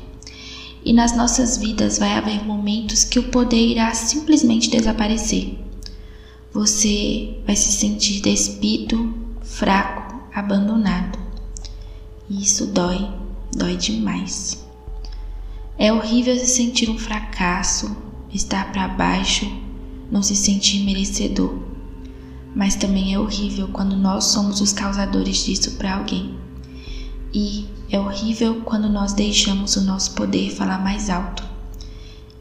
E 0.82 0.92
nas 0.92 1.14
nossas 1.14 1.58
vidas 1.58 1.98
vai 1.98 2.12
haver 2.12 2.42
momentos 2.44 3.04
que 3.04 3.18
o 3.18 3.30
poder 3.30 3.72
irá 3.72 3.92
simplesmente 3.92 4.70
desaparecer. 4.70 5.58
Você 6.52 7.38
vai 7.46 7.54
se 7.54 7.70
sentir 7.72 8.20
despido, 8.22 9.14
fraco, 9.42 10.20
abandonado. 10.34 11.18
E 12.28 12.42
isso 12.42 12.66
dói 12.68 13.19
dói 13.54 13.76
demais. 13.76 14.64
É 15.78 15.92
horrível 15.92 16.38
se 16.38 16.46
sentir 16.46 16.90
um 16.90 16.98
fracasso, 16.98 17.96
estar 18.32 18.70
para 18.72 18.86
baixo, 18.88 19.50
não 20.10 20.22
se 20.22 20.36
sentir 20.36 20.84
merecedor. 20.84 21.58
Mas 22.54 22.74
também 22.74 23.14
é 23.14 23.18
horrível 23.18 23.68
quando 23.68 23.96
nós 23.96 24.24
somos 24.24 24.60
os 24.60 24.72
causadores 24.72 25.44
disso 25.44 25.72
para 25.72 25.96
alguém. 25.96 26.34
E 27.32 27.66
é 27.90 27.98
horrível 27.98 28.62
quando 28.62 28.88
nós 28.88 29.12
deixamos 29.12 29.76
o 29.76 29.82
nosso 29.82 30.12
poder 30.12 30.50
falar 30.50 30.78
mais 30.78 31.08
alto. 31.08 31.44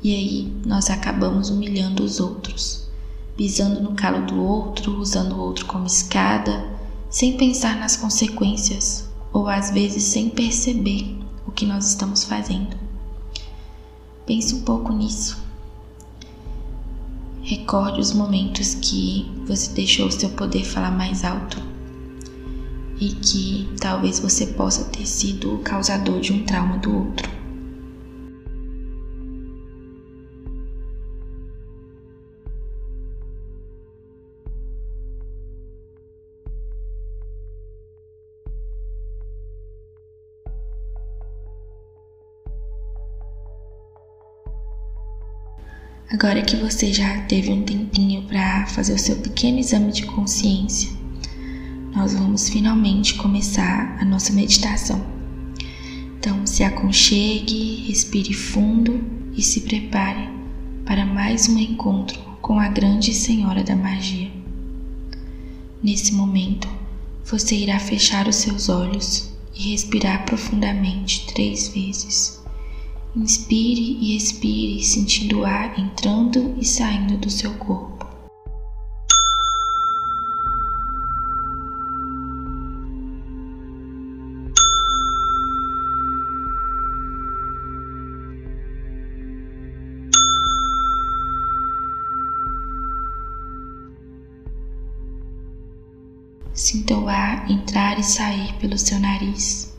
E 0.01 0.15
aí 0.15 0.53
nós 0.65 0.89
acabamos 0.89 1.49
humilhando 1.49 2.03
os 2.03 2.19
outros, 2.19 2.87
pisando 3.35 3.81
no 3.81 3.93
calo 3.93 4.25
do 4.25 4.41
outro, 4.41 4.99
usando 4.99 5.33
o 5.33 5.39
outro 5.39 5.65
como 5.65 5.85
escada, 5.85 6.65
sem 7.09 7.37
pensar 7.37 7.77
nas 7.77 7.97
consequências 7.97 9.08
ou 9.31 9.47
às 9.47 9.71
vezes 9.71 10.03
sem 10.03 10.29
perceber 10.29 11.17
o 11.45 11.51
que 11.51 11.65
nós 11.65 11.87
estamos 11.87 12.23
fazendo. 12.23 12.77
Pense 14.25 14.53
um 14.55 14.61
pouco 14.61 14.93
nisso. 14.93 15.37
Recorde 17.41 17.99
os 17.99 18.13
momentos 18.13 18.75
que 18.75 19.31
você 19.47 19.71
deixou 19.73 20.07
o 20.07 20.11
seu 20.11 20.29
poder 20.29 20.63
falar 20.63 20.91
mais 20.91 21.23
alto 21.23 21.57
e 22.99 23.09
que 23.09 23.69
talvez 23.79 24.19
você 24.19 24.45
possa 24.47 24.83
ter 24.85 25.05
sido 25.05 25.55
o 25.55 25.59
causador 25.59 26.19
de 26.19 26.33
um 26.33 26.43
trauma 26.43 26.77
do 26.77 26.95
outro. 26.95 27.38
Agora 46.11 46.41
que 46.41 46.55
você 46.55 46.91
já 46.91 47.21
teve 47.21 47.51
um 47.51 47.61
tempinho 47.61 48.23
para 48.23 48.65
fazer 48.65 48.93
o 48.93 48.97
seu 48.97 49.17
pequeno 49.17 49.59
exame 49.59 49.91
de 49.91 50.07
consciência, 50.07 50.89
nós 51.95 52.13
vamos 52.13 52.49
finalmente 52.49 53.13
começar 53.13 53.95
a 54.01 54.05
nossa 54.05 54.33
meditação. 54.33 54.99
Então, 56.17 56.47
se 56.47 56.63
aconchegue, 56.63 57.85
respire 57.87 58.33
fundo 58.33 58.99
e 59.37 59.43
se 59.43 59.61
prepare 59.61 60.27
para 60.83 61.05
mais 61.05 61.47
um 61.47 61.59
encontro 61.59 62.19
com 62.41 62.59
a 62.59 62.69
grande 62.69 63.13
Senhora 63.13 63.63
da 63.63 63.75
Magia. 63.75 64.31
Nesse 65.83 66.11
momento, 66.15 66.67
você 67.23 67.55
irá 67.55 67.77
fechar 67.77 68.27
os 68.27 68.37
seus 68.37 68.67
olhos 68.67 69.31
e 69.55 69.73
respirar 69.73 70.25
profundamente 70.25 71.27
três 71.27 71.67
vezes. 71.67 72.38
Inspire 73.15 73.97
e 73.99 74.15
expire, 74.15 74.83
sentindo 74.83 75.39
o 75.39 75.45
ar 75.45 75.79
entrando 75.79 76.53
e 76.59 76.63
saindo 76.63 77.17
do 77.17 77.29
seu 77.29 77.51
corpo. 77.55 78.07
Sinta 96.53 96.95
o 96.95 97.09
ar 97.09 97.49
entrar 97.49 97.97
e 97.97 98.03
sair 98.03 98.53
pelo 98.59 98.77
seu 98.77 98.99
nariz. 98.99 99.75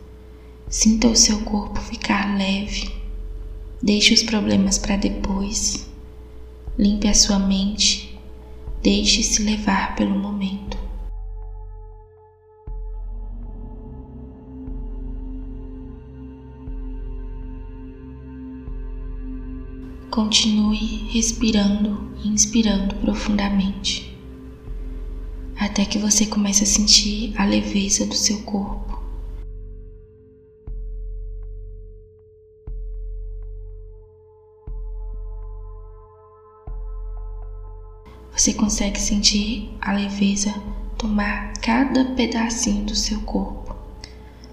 Sinta 0.68 1.06
o 1.06 1.14
seu 1.14 1.40
corpo 1.42 1.78
ficar 1.80 2.36
leve 2.36 2.99
Deixe 3.82 4.12
os 4.12 4.22
problemas 4.22 4.76
para 4.76 4.96
depois. 4.96 5.88
Limpe 6.78 7.08
a 7.08 7.14
sua 7.14 7.38
mente. 7.38 8.18
Deixe-se 8.82 9.42
levar 9.42 9.94
pelo 9.96 10.18
momento. 10.18 10.78
Continue 20.10 21.08
respirando 21.10 22.10
e 22.22 22.28
inspirando 22.28 22.96
profundamente, 22.96 24.14
até 25.56 25.84
que 25.84 25.98
você 25.98 26.26
comece 26.26 26.64
a 26.64 26.66
sentir 26.66 27.32
a 27.36 27.44
leveza 27.44 28.04
do 28.04 28.14
seu 28.14 28.42
corpo. 28.42 28.89
Você 38.40 38.54
consegue 38.54 38.98
sentir 38.98 39.70
a 39.82 39.92
leveza 39.92 40.54
tomar 40.96 41.52
cada 41.60 42.06
pedacinho 42.14 42.86
do 42.86 42.96
seu 42.96 43.20
corpo, 43.20 43.76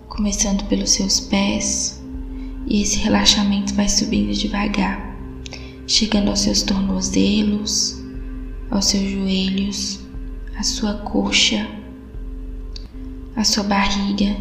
começando 0.10 0.68
pelos 0.68 0.92
seus 0.92 1.22
pés, 1.22 2.04
e 2.66 2.82
esse 2.82 2.98
relaxamento 2.98 3.74
vai 3.76 3.88
subindo 3.88 4.34
devagar, 4.34 5.16
chegando 5.88 6.28
aos 6.28 6.42
seus 6.42 6.64
tornozelos, 6.64 7.98
aos 8.70 8.88
seus 8.88 9.10
joelhos, 9.10 10.02
à 10.58 10.64
sua 10.64 10.96
coxa, 10.96 11.66
à 13.38 13.46
sua 13.46 13.64
barriga. 13.64 14.36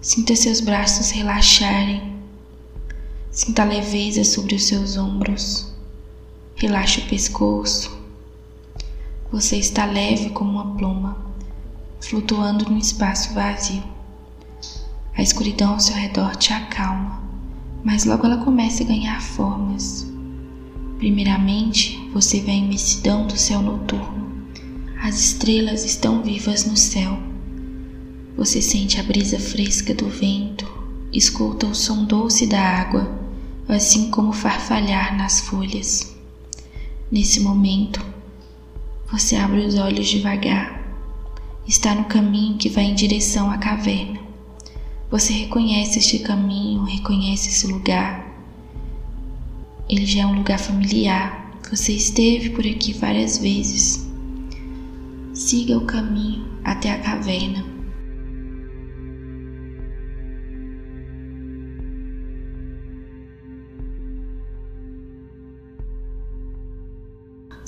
Sinta 0.00 0.34
seus 0.34 0.58
braços 0.58 1.12
relaxarem. 1.12 2.18
Sinta 3.30 3.62
a 3.62 3.66
leveza 3.66 4.24
sobre 4.24 4.56
os 4.56 4.64
seus 4.64 4.96
ombros. 4.96 5.72
Relaxe 6.56 7.02
o 7.02 7.06
pescoço. 7.06 8.01
Você 9.32 9.56
está 9.56 9.86
leve 9.86 10.28
como 10.28 10.50
uma 10.50 10.76
pluma, 10.76 11.16
flutuando 12.02 12.68
num 12.68 12.76
espaço 12.76 13.32
vazio. 13.32 13.82
A 15.16 15.22
escuridão 15.22 15.72
ao 15.72 15.80
seu 15.80 15.96
redor 15.96 16.36
te 16.36 16.52
acalma, 16.52 17.22
mas 17.82 18.04
logo 18.04 18.26
ela 18.26 18.44
começa 18.44 18.82
a 18.82 18.86
ganhar 18.86 19.22
formas. 19.22 20.06
Primeiramente, 20.98 22.10
você 22.12 22.40
vê 22.40 22.50
a 22.50 22.56
imensidão 22.56 23.26
do 23.26 23.38
céu 23.38 23.62
noturno. 23.62 24.50
As 25.02 25.18
estrelas 25.18 25.82
estão 25.82 26.22
vivas 26.22 26.66
no 26.66 26.76
céu. 26.76 27.18
Você 28.36 28.60
sente 28.60 29.00
a 29.00 29.02
brisa 29.02 29.38
fresca 29.38 29.94
do 29.94 30.10
vento, 30.10 30.70
escuta 31.10 31.66
o 31.66 31.74
som 31.74 32.04
doce 32.04 32.46
da 32.46 32.60
água, 32.60 33.10
assim 33.66 34.10
como 34.10 34.30
farfalhar 34.30 35.16
nas 35.16 35.40
folhas. 35.40 36.14
Nesse 37.10 37.40
momento, 37.40 38.11
você 39.12 39.36
abre 39.36 39.60
os 39.60 39.74
olhos 39.74 40.08
devagar. 40.08 40.82
Está 41.68 41.94
no 41.94 42.06
caminho 42.06 42.56
que 42.56 42.70
vai 42.70 42.84
em 42.84 42.94
direção 42.94 43.50
à 43.50 43.58
caverna. 43.58 44.18
Você 45.10 45.34
reconhece 45.34 45.98
este 45.98 46.20
caminho, 46.20 46.84
reconhece 46.84 47.50
esse 47.50 47.66
lugar. 47.66 48.26
Ele 49.86 50.06
já 50.06 50.22
é 50.22 50.26
um 50.26 50.36
lugar 50.36 50.58
familiar. 50.58 51.60
Você 51.70 51.92
esteve 51.92 52.50
por 52.50 52.66
aqui 52.66 52.94
várias 52.94 53.36
vezes. 53.36 54.10
Siga 55.34 55.76
o 55.76 55.84
caminho 55.84 56.46
até 56.64 56.90
a 56.90 56.98
caverna. 56.98 57.71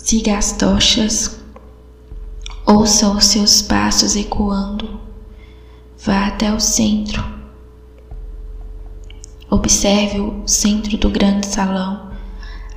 Siga 0.05 0.37
as 0.37 0.53
tochas, 0.53 1.41
ouça 2.67 3.09
os 3.09 3.25
seus 3.25 3.63
passos 3.63 4.15
ecoando, 4.15 5.01
vá 6.05 6.27
até 6.27 6.53
o 6.53 6.61
centro. 6.61 7.25
Observe 9.49 10.21
o 10.21 10.47
centro 10.47 10.99
do 10.99 11.09
grande 11.09 11.47
salão, 11.47 12.11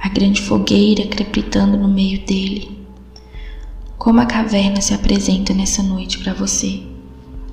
a 0.01 0.07
grande 0.07 0.41
fogueira 0.41 1.05
crepitando 1.05 1.77
no 1.77 1.89
meio 1.89 2.25
dele. 2.25 2.87
Como 3.97 4.21
a 4.21 4.25
caverna 4.25 4.79
se 4.79 4.93
apresenta 4.93 5.53
nessa 5.53 5.83
noite 5.83 6.19
para 6.19 6.33
você. 6.33 6.81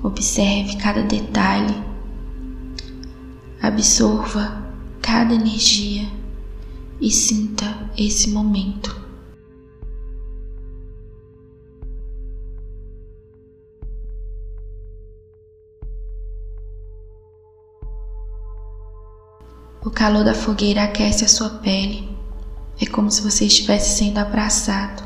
Observe 0.01 0.77
cada 0.77 1.01
detalhe, 1.01 1.75
absorva 3.61 4.71
cada 5.01 5.33
energia 5.33 6.07
e 7.01 7.11
sinta 7.11 7.91
esse 7.97 8.29
momento. 8.29 9.03
O 19.85 19.91
calor 19.91 20.23
da 20.23 20.33
fogueira 20.33 20.83
aquece 20.83 21.23
a 21.23 21.27
sua 21.27 21.47
pele. 21.47 22.09
É 22.81 22.87
como 22.87 23.11
se 23.11 23.21
você 23.21 23.45
estivesse 23.45 23.99
sendo 23.99 24.17
abraçado. 24.17 25.03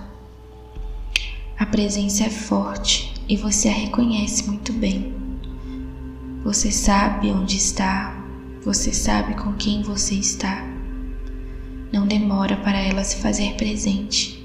A 1.58 1.66
presença 1.66 2.24
é 2.24 2.30
forte 2.30 3.14
e 3.28 3.36
você 3.36 3.68
a 3.68 3.74
reconhece 3.74 4.48
muito 4.48 4.72
bem. 4.72 5.14
Você 6.46 6.72
sabe 6.72 7.30
onde 7.30 7.58
está, 7.58 8.24
você 8.64 8.94
sabe 8.94 9.34
com 9.34 9.52
quem 9.56 9.82
você 9.82 10.16
está. 10.16 10.64
Não 11.92 12.08
demora 12.08 12.56
para 12.56 12.80
ela 12.80 13.04
se 13.04 13.18
fazer 13.18 13.56
presente. 13.56 14.42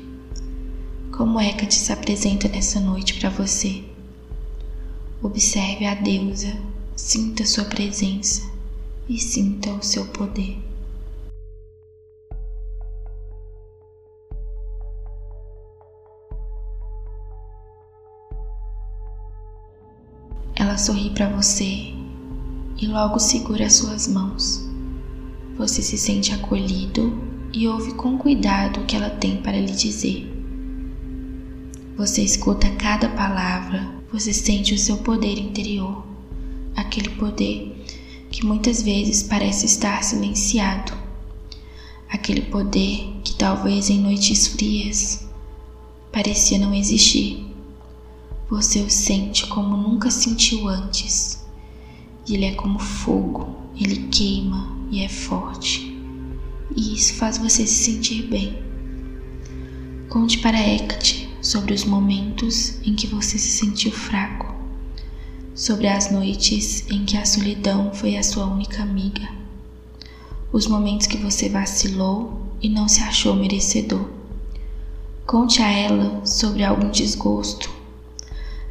Como 1.17 1.39
é 1.39 1.53
que 1.53 1.73
se 1.73 1.93
apresenta 1.93 2.49
nessa 2.49 2.81
noite 2.81 3.21
para 3.21 3.31
você? 3.31 3.85
Observe 5.23 5.87
a 5.87 5.95
deusa, 5.95 6.57
sinta 6.97 7.47
sua 7.47 7.67
presença 7.67 8.54
e 9.09 9.19
sinta 9.19 9.71
o 9.71 9.83
seu 9.83 10.07
poder. 10.07 10.59
Ela 20.57 20.79
sorri 20.79 21.11
para 21.11 21.29
você 21.29 21.93
e 22.81 22.87
logo 22.87 23.19
segura 23.19 23.67
as 23.67 23.75
suas 23.75 24.09
mãos. 24.09 24.67
Você 25.57 25.83
se 25.83 25.99
sente 25.99 26.33
acolhido 26.33 27.13
e 27.53 27.69
ouve 27.69 27.95
com 27.95 28.19
cuidado 28.19 28.81
o 28.81 28.85
que 28.85 28.97
ela 28.97 29.11
tem 29.11 29.37
para 29.43 29.61
lhe 29.61 29.73
dizer. 29.73 30.31
Você 31.97 32.23
escuta 32.23 32.69
cada 32.71 33.09
palavra, 33.11 33.89
você 34.11 34.33
sente 34.33 34.75
o 34.75 34.79
seu 34.79 34.97
poder 34.99 35.39
interior, 35.39 36.05
aquele 36.75 37.11
poder 37.11 37.84
que 38.35 38.45
muitas 38.45 38.83
vezes 38.83 39.23
parece 39.23 39.65
estar 39.65 40.03
silenciado, 40.03 40.93
aquele 42.11 42.43
poder 42.43 43.21
que 43.23 43.33
talvez 43.37 43.89
em 43.89 44.01
noites 44.01 44.49
frias 44.49 45.25
parecia 46.11 46.59
não 46.59 46.75
existir. 46.75 47.47
Você 48.51 48.81
o 48.81 48.91
sente 48.91 49.47
como 49.47 49.77
nunca 49.77 50.11
sentiu 50.11 50.67
antes. 50.67 51.45
Ele 52.29 52.47
é 52.47 52.55
como 52.55 52.81
fogo, 52.81 53.55
ele 53.81 54.09
queima 54.09 54.69
e 54.91 55.05
é 55.05 55.09
forte. 55.09 55.97
E 56.75 56.93
isso 56.93 57.15
faz 57.15 57.39
você 57.39 57.65
se 57.65 57.85
sentir 57.85 58.23
bem. 58.27 58.59
Conte 60.09 60.39
para 60.39 60.59
Hecate 60.59 61.29
sobre 61.41 61.73
os 61.73 61.85
momentos 61.85 62.85
em 62.85 62.97
que 62.97 63.07
você 63.07 63.39
se 63.39 63.51
sentiu 63.51 63.93
fraco 63.93 64.54
sobre 65.55 65.87
as 65.87 66.11
noites 66.11 66.85
em 66.91 67.05
que 67.05 67.17
a 67.17 67.25
solidão 67.25 67.93
foi 67.95 68.17
a 68.17 68.23
sua 68.23 68.45
única 68.45 68.83
amiga, 68.83 69.29
os 70.53 70.67
momentos 70.67 71.07
que 71.07 71.17
você 71.17 71.49
vacilou 71.49 72.43
e 72.61 72.69
não 72.69 72.89
se 72.89 73.01
achou 73.03 73.35
merecedor. 73.37 74.09
Conte 75.27 75.63
a 75.63 75.71
ela 75.71 76.27
sobre 76.27 76.65
algum 76.65 76.91
desgosto, 76.91 77.71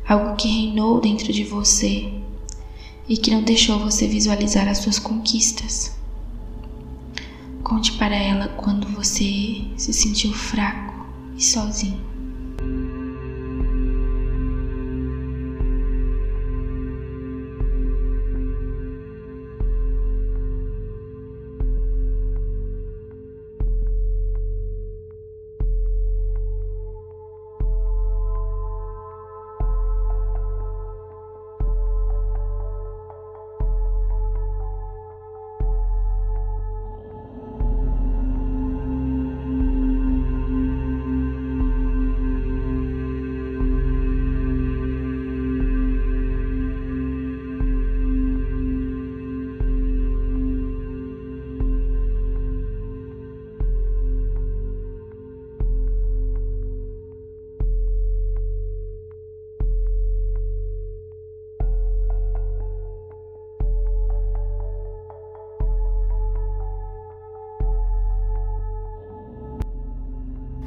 algo 0.07 0.35
que 0.35 0.47
reinou 0.47 0.99
dentro 0.99 1.31
de 1.31 1.43
você 1.43 2.13
e 3.07 3.17
que 3.17 3.31
não 3.31 3.43
deixou 3.43 3.79
você 3.79 4.07
visualizar 4.07 4.67
as 4.67 4.79
suas 4.79 4.99
conquistas. 4.99 5.95
Conte 7.63 7.93
para 7.93 8.15
ela 8.15 8.49
quando 8.49 8.87
você 8.89 9.65
se 9.77 9.93
sentiu 9.93 10.33
fraco 10.33 11.07
e 11.37 11.43
sozinho. 11.43 12.12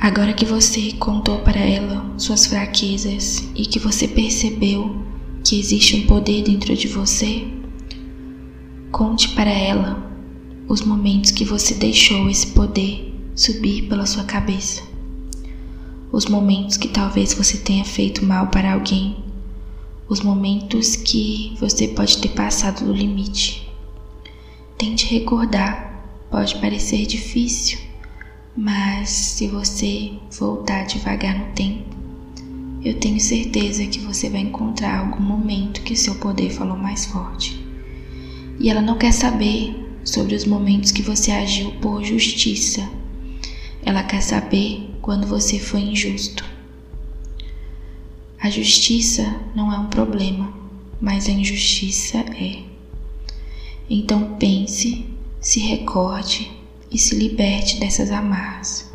Agora 0.07 0.33
que 0.33 0.45
você 0.45 0.93
contou 0.93 1.41
para 1.41 1.59
ela 1.59 2.15
suas 2.17 2.47
fraquezas 2.47 3.43
e 3.57 3.67
que 3.67 3.81
você 3.81 4.07
percebeu 4.07 5.05
que 5.45 5.59
existe 5.59 5.97
um 5.97 6.07
poder 6.07 6.45
dentro 6.45 6.77
de 6.77 6.87
você, 6.87 7.45
conte 8.93 9.31
para 9.31 9.51
ela 9.51 10.09
os 10.69 10.81
momentos 10.83 11.33
que 11.33 11.45
você 11.45 11.75
deixou 11.75 12.31
esse 12.31 12.47
poder 12.53 13.13
subir 13.35 13.89
pela 13.89 14.07
sua 14.07 14.23
cabeça. 14.23 14.81
Os 16.13 16.27
momentos 16.27 16.77
que 16.77 16.87
talvez 16.87 17.35
você 17.35 17.57
tenha 17.57 17.85
feito 17.85 18.25
mal 18.25 18.47
para 18.47 18.75
alguém. 18.75 19.17
Os 20.09 20.21
momentos 20.21 20.95
que 20.95 21.57
você 21.59 21.89
pode 21.89 22.19
ter 22.19 22.29
passado 22.29 22.85
do 22.85 22.93
limite. 22.93 23.69
Tente 24.79 25.13
recordar, 25.13 26.07
pode 26.31 26.55
parecer 26.61 27.07
difícil, 27.07 27.81
mas 28.57 29.11
se 29.11 29.47
você 29.49 30.13
voltar 30.31 30.87
devagar 30.87 31.39
no 31.39 31.53
tempo, 31.53 31.95
eu 32.83 32.99
tenho 32.99 33.21
certeza 33.21 33.87
que 33.87 33.99
você 33.99 34.31
vai 34.31 34.41
encontrar 34.41 35.01
algum 35.01 35.23
momento 35.23 35.83
que 35.83 35.95
seu 35.95 36.15
poder 36.15 36.51
falou 36.51 36.77
mais 36.77 37.05
forte. 37.05 37.61
E 38.59 38.71
ela 38.71 38.81
não 38.81 38.97
quer 38.97 39.13
saber 39.13 39.85
sobre 40.05 40.35
os 40.35 40.47
momentos 40.47 40.91
que 40.91 41.03
você 41.03 41.33
agiu 41.33 41.73
por 41.83 42.03
justiça. 42.03 42.89
Ela 43.83 44.03
quer 44.03 44.23
saber 44.23 44.91
quando 45.03 45.27
você 45.27 45.59
foi 45.59 45.81
injusto. 45.81 46.45
A 48.41 48.49
justiça 48.49 49.39
não 49.55 49.73
é 49.73 49.79
um 49.79 49.89
problema, 49.89 50.51
mas 51.01 51.29
a 51.29 51.33
injustiça 51.33 52.19
é. 52.19 52.63
Então 53.91 54.37
pense, 54.39 55.05
se 55.41 55.61
recorde 55.61 56.56
e 56.97 56.99
se 56.99 57.15
liberte 57.15 57.79
dessas 57.79 58.11
amarras. 58.11 58.87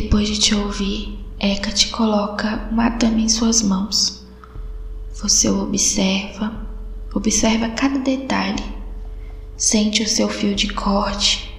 Depois 0.00 0.28
de 0.28 0.38
te 0.38 0.54
ouvir, 0.54 1.18
Eka 1.40 1.72
te 1.72 1.88
coloca 1.88 2.68
uma 2.70 2.88
dama 2.88 3.18
em 3.18 3.28
suas 3.28 3.62
mãos. 3.62 4.22
Você 5.16 5.50
o 5.50 5.64
observa, 5.64 6.52
observa 7.12 7.70
cada 7.70 7.98
detalhe, 7.98 8.62
sente 9.56 10.04
o 10.04 10.08
seu 10.08 10.28
fio 10.28 10.54
de 10.54 10.72
corte, 10.72 11.52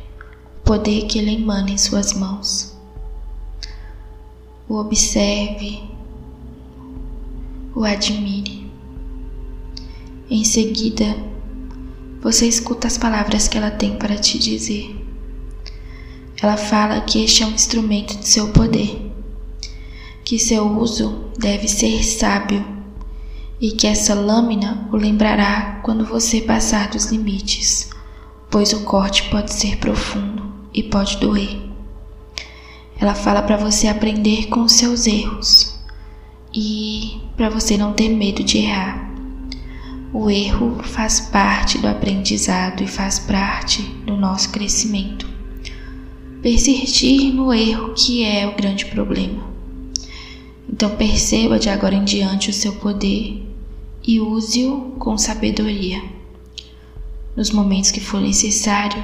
o 0.62 0.64
poder 0.64 1.06
que 1.08 1.20
ele 1.20 1.36
emana 1.36 1.72
em 1.72 1.78
suas 1.78 2.14
mãos. 2.14 2.74
O 4.70 4.76
observe, 4.76 5.84
o 7.76 7.84
admire. 7.84 8.72
Em 10.30 10.46
seguida, 10.46 11.14
você 12.22 12.48
escuta 12.48 12.88
as 12.88 12.98
palavras 12.98 13.50
que 13.50 13.58
ela 13.58 13.70
tem 13.70 13.98
para 13.98 14.16
te 14.16 14.40
dizer. 14.40 14.99
Ela 16.42 16.56
fala 16.56 17.02
que 17.02 17.22
este 17.22 17.44
é 17.44 17.46
um 17.46 17.52
instrumento 17.52 18.18
de 18.18 18.26
seu 18.26 18.48
poder, 18.50 19.12
que 20.24 20.40
seu 20.40 20.66
uso 20.66 21.26
deve 21.38 21.68
ser 21.68 22.02
sábio 22.02 22.66
e 23.60 23.72
que 23.72 23.86
essa 23.86 24.14
lâmina 24.14 24.88
o 24.90 24.96
lembrará 24.96 25.82
quando 25.84 26.06
você 26.06 26.40
passar 26.40 26.88
dos 26.90 27.08
limites, 27.08 27.90
pois 28.50 28.72
o 28.72 28.86
corte 28.86 29.30
pode 29.30 29.52
ser 29.52 29.78
profundo 29.80 30.50
e 30.74 30.82
pode 30.82 31.18
doer. 31.18 31.60
Ela 32.98 33.14
fala 33.14 33.42
para 33.42 33.58
você 33.58 33.90
aprender 33.90 34.48
com 34.48 34.62
os 34.62 34.72
seus 34.72 35.08
erros 35.08 35.78
e 36.54 37.22
para 37.36 37.50
você 37.50 37.76
não 37.76 37.92
ter 37.92 38.08
medo 38.08 38.46
de 38.46 38.60
errar. 38.60 39.10
O 40.14 40.30
erro 40.30 40.82
faz 40.84 41.20
parte 41.20 41.78
do 41.80 41.88
aprendizado 41.88 42.82
e 42.82 42.88
faz 42.88 43.20
parte 43.20 43.82
do 44.06 44.16
nosso 44.16 44.50
crescimento 44.52 45.39
persistir 46.42 47.34
no 47.34 47.54
erro 47.54 47.94
que 47.94 48.24
é 48.24 48.48
o 48.48 48.56
grande 48.56 48.86
problema. 48.86 49.44
Então 50.72 50.96
perceba 50.96 51.60
de 51.60 51.70
agora 51.70 51.96
em 51.96 52.06
diante 52.06 52.50
o 52.50 52.54
seu 52.54 52.74
poder 52.74 53.44
e 54.06 54.20
use-o 54.20 54.96
com 54.98 55.18
sabedoria. 55.18 56.02
Nos 57.36 57.52
momentos 57.52 57.92
que 57.92 58.00
for 58.00 58.22
necessário, 58.22 59.04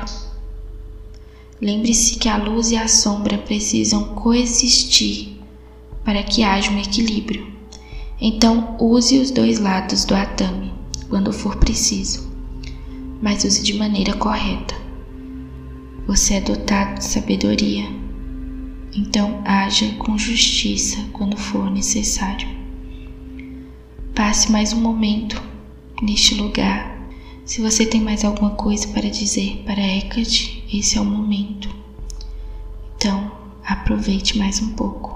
lembre-se 1.61 2.15
que 2.15 2.29
a 2.29 2.37
luz 2.37 2.71
e 2.71 2.77
a 2.77 2.87
sombra 2.87 3.37
precisam 3.37 4.15
coexistir 4.15 5.35
para 6.03 6.23
que 6.23 6.43
haja 6.43 6.71
um 6.71 6.79
equilíbrio. 6.79 7.47
Então 8.21 8.77
use 8.79 9.19
os 9.19 9.29
dois 9.29 9.59
lados 9.59 10.05
do 10.05 10.15
atame 10.15 10.73
quando 11.09 11.33
for 11.33 11.57
preciso, 11.57 12.29
mas 13.21 13.43
use 13.43 13.61
de 13.61 13.73
maneira 13.73 14.13
correta. 14.13 14.84
Você 16.07 16.35
é 16.35 16.41
dotado 16.41 16.99
de 16.99 17.05
sabedoria, 17.05 17.89
então 18.95 19.41
haja 19.43 19.91
com 19.95 20.15
justiça 20.19 20.97
quando 21.11 21.35
for 21.35 21.71
necessário. 21.71 22.47
Passe 24.13 24.51
mais 24.51 24.71
um 24.71 24.79
momento 24.79 25.41
neste 26.03 26.35
lugar. 26.35 26.95
Se 27.43 27.59
você 27.59 27.87
tem 27.87 28.01
mais 28.01 28.23
alguma 28.23 28.51
coisa 28.51 28.87
para 28.89 29.09
dizer 29.09 29.63
para 29.65 29.81
Hecate, 29.81 30.63
esse 30.71 30.95
é 30.95 31.01
o 31.01 31.05
momento. 31.05 31.69
Então, 32.95 33.31
aproveite 33.65 34.37
mais 34.37 34.61
um 34.61 34.73
pouco. 34.73 35.14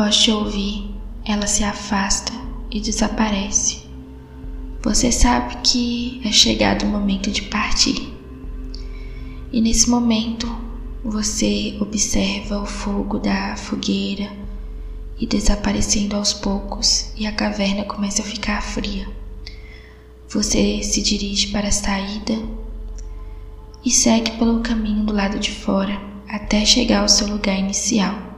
Após 0.00 0.16
te 0.16 0.30
ouvir, 0.30 0.94
ela 1.26 1.46
se 1.46 1.62
afasta 1.62 2.32
e 2.70 2.80
desaparece. 2.80 3.82
Você 4.82 5.12
sabe 5.12 5.56
que 5.56 6.22
é 6.24 6.32
chegado 6.32 6.86
o 6.86 6.88
momento 6.88 7.30
de 7.30 7.42
partir. 7.42 8.10
E 9.52 9.60
nesse 9.60 9.90
momento, 9.90 10.50
você 11.04 11.76
observa 11.82 12.62
o 12.62 12.64
fogo 12.64 13.18
da 13.18 13.54
fogueira 13.58 14.32
e 15.18 15.26
desaparecendo 15.26 16.16
aos 16.16 16.32
poucos, 16.32 17.12
e 17.14 17.26
a 17.26 17.32
caverna 17.32 17.84
começa 17.84 18.22
a 18.22 18.24
ficar 18.24 18.62
fria. 18.62 19.06
Você 20.30 20.82
se 20.82 21.02
dirige 21.02 21.48
para 21.48 21.68
a 21.68 21.72
saída 21.72 22.38
e 23.84 23.90
segue 23.90 24.30
pelo 24.38 24.60
caminho 24.60 25.04
do 25.04 25.12
lado 25.12 25.38
de 25.38 25.50
fora 25.50 26.00
até 26.26 26.64
chegar 26.64 27.02
ao 27.02 27.08
seu 27.10 27.28
lugar 27.28 27.58
inicial. 27.58 28.29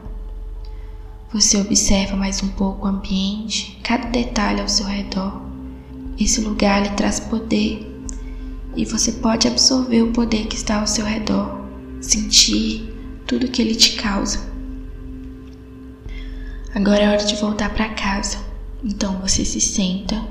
Você 1.32 1.56
observa 1.56 2.14
mais 2.14 2.42
um 2.42 2.48
pouco 2.48 2.84
o 2.84 2.90
ambiente, 2.90 3.78
cada 3.82 4.06
detalhe 4.08 4.60
ao 4.60 4.68
seu 4.68 4.84
redor. 4.84 5.40
Esse 6.20 6.42
lugar 6.42 6.82
lhe 6.82 6.90
traz 6.90 7.20
poder 7.20 7.90
e 8.76 8.84
você 8.84 9.12
pode 9.12 9.48
absorver 9.48 10.02
o 10.02 10.12
poder 10.12 10.46
que 10.46 10.56
está 10.56 10.80
ao 10.80 10.86
seu 10.86 11.06
redor, 11.06 11.58
sentir 12.02 12.94
tudo 13.26 13.48
que 13.48 13.62
ele 13.62 13.74
te 13.74 13.96
causa. 13.96 14.46
Agora 16.74 17.02
é 17.02 17.08
hora 17.08 17.24
de 17.24 17.36
voltar 17.36 17.72
para 17.72 17.88
casa. 17.94 18.36
Então 18.84 19.18
você 19.18 19.42
se 19.42 19.60
senta, 19.60 20.22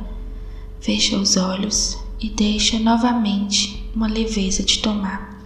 fecha 0.79 1.17
os 1.17 1.35
olhos 1.35 1.97
e 2.19 2.29
deixa 2.29 2.77
novamente 2.77 3.89
uma 3.95 4.07
leveza 4.07 4.61
te 4.61 4.79
tomar. 4.83 5.40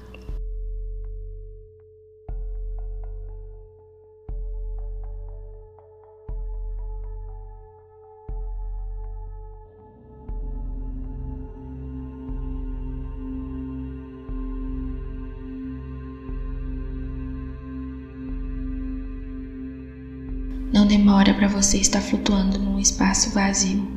Não 20.86 20.90
demora 20.90 21.34
para 21.34 21.48
você 21.48 21.80
estar 21.80 22.00
flutuando 22.00 22.60
num 22.60 22.78
espaço 22.78 23.32
vazio. 23.32 23.88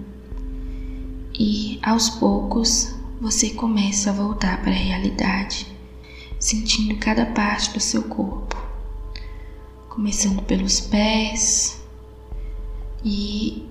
E 1.39 1.79
aos 1.83 2.09
poucos 2.09 2.95
você 3.21 3.51
começa 3.51 4.09
a 4.09 4.15
voltar 4.15 4.63
para 4.63 4.71
a 4.71 4.75
realidade, 4.75 5.67
sentindo 6.41 6.97
cada 6.97 7.27
parte 7.27 7.75
do 7.75 7.79
seu 7.79 8.05
corpo, 8.05 8.57
começando 9.91 10.41
pelos 10.45 10.81
pés 10.81 11.79
e 13.05 13.67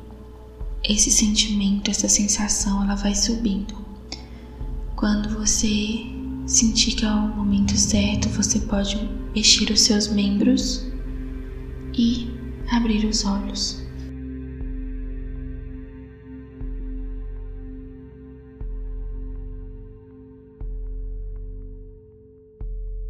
esse 0.84 1.10
sentimento, 1.10 1.90
essa 1.90 2.08
sensação, 2.08 2.84
ela 2.84 2.94
vai 2.94 3.16
subindo. 3.16 3.74
Quando 4.96 5.36
você 5.36 6.06
sentir 6.46 6.92
que 6.92 7.04
é 7.04 7.10
o 7.10 7.36
momento 7.36 7.76
certo, 7.76 8.30
você 8.30 8.60
pode 8.60 8.96
mexer 9.34 9.72
os 9.72 9.82
seus 9.82 10.08
membros 10.08 10.86
e 11.96 12.37
abrir 12.72 13.06
os 13.06 13.26
olhos. 13.26 13.86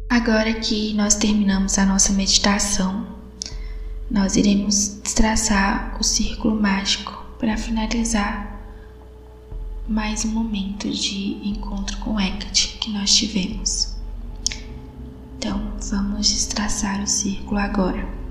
Agora 0.08 0.52
que 0.54 0.94
nós 0.94 1.14
terminamos 1.14 1.78
a 1.78 1.86
nossa 1.86 2.12
meditação, 2.12 3.06
nós 4.10 4.36
iremos 4.36 5.00
traçar 5.14 5.96
o 6.00 6.04
círculo 6.04 6.60
mágico 6.60 7.24
para 7.38 7.56
finalizar 7.56 8.58
mais 9.88 10.24
um 10.24 10.28
momento 10.28 10.90
de 10.90 11.48
encontro 11.48 11.96
com 11.98 12.20
Hecate 12.20 12.78
que 12.78 12.90
nós 12.90 13.14
tivemos. 13.14 13.94
Então, 15.36 15.72
vamos 15.90 16.28
destraçar 16.28 17.02
o 17.02 17.06
círculo 17.06 17.58
agora. 17.58 18.27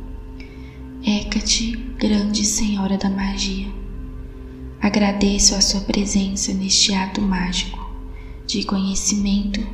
Hecate, 1.09 1.71
grande 1.97 2.43
Senhora 2.43 2.97
da 2.97 3.09
Magia, 3.09 3.67
agradeço 4.81 5.55
a 5.55 5.61
sua 5.61 5.79
presença 5.79 6.53
neste 6.53 6.93
ato 6.93 7.21
mágico 7.21 7.79
de 8.45 8.65
conhecimento 8.65 9.65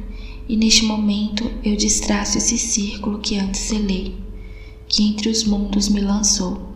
e 0.47 0.55
neste 0.55 0.85
momento 0.85 1.51
eu 1.63 1.75
destraço 1.75 2.37
esse 2.37 2.59
círculo 2.59 3.17
que 3.17 3.39
antes 3.39 3.61
selei, 3.61 4.15
que 4.87 5.01
entre 5.01 5.27
os 5.27 5.43
mundos 5.43 5.89
me 5.89 6.01
lançou. 6.01 6.69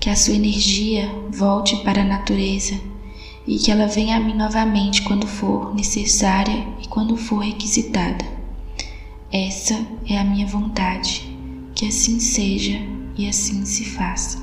Que 0.00 0.08
a 0.08 0.16
sua 0.16 0.32
energia 0.32 1.06
volte 1.30 1.76
para 1.84 2.00
a 2.00 2.06
natureza 2.06 2.80
e 3.46 3.58
que 3.58 3.70
ela 3.70 3.86
venha 3.86 4.16
a 4.16 4.20
mim 4.20 4.34
novamente 4.34 5.02
quando 5.02 5.26
for 5.26 5.74
necessária 5.74 6.66
e 6.82 6.88
quando 6.88 7.18
for 7.18 7.40
requisitada. 7.40 8.24
Essa 9.30 9.78
é 10.06 10.16
a 10.16 10.24
minha 10.24 10.46
vontade, 10.46 11.36
que 11.74 11.84
assim 11.84 12.18
seja 12.18 13.03
e 13.16 13.28
assim 13.28 13.64
se 13.64 13.84
faça. 13.84 14.42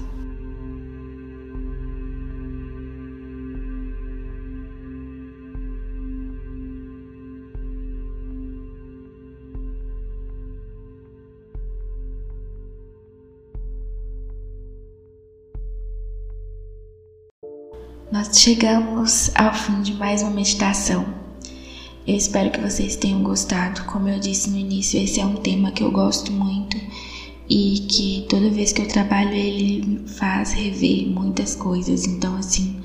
Nós 18.12 18.38
chegamos 18.38 19.32
ao 19.36 19.54
fim 19.54 19.82
de 19.82 19.94
mais 19.94 20.22
uma 20.22 20.32
meditação. 20.32 21.06
Eu 22.06 22.16
espero 22.16 22.52
que 22.52 22.60
vocês 22.60 22.98
tenham 22.98 23.24
gostado. 23.24 23.86
Como 23.86 24.10
eu 24.10 24.20
disse 24.20 24.50
no 24.50 24.58
início, 24.58 25.02
esse 25.02 25.22
é 25.22 25.26
um 25.26 25.36
tema 25.36 25.72
que 25.72 25.82
eu 25.82 25.90
gosto 25.92 26.30
muito 26.30 26.61
e 27.52 27.80
que 27.80 28.26
toda 28.30 28.50
vez 28.50 28.72
que 28.72 28.82
eu 28.82 28.88
trabalho 28.88 29.34
ele 29.34 30.00
faz 30.08 30.54
rever 30.54 31.10
muitas 31.10 31.54
coisas. 31.54 32.08
Então, 32.08 32.38
assim, 32.38 32.78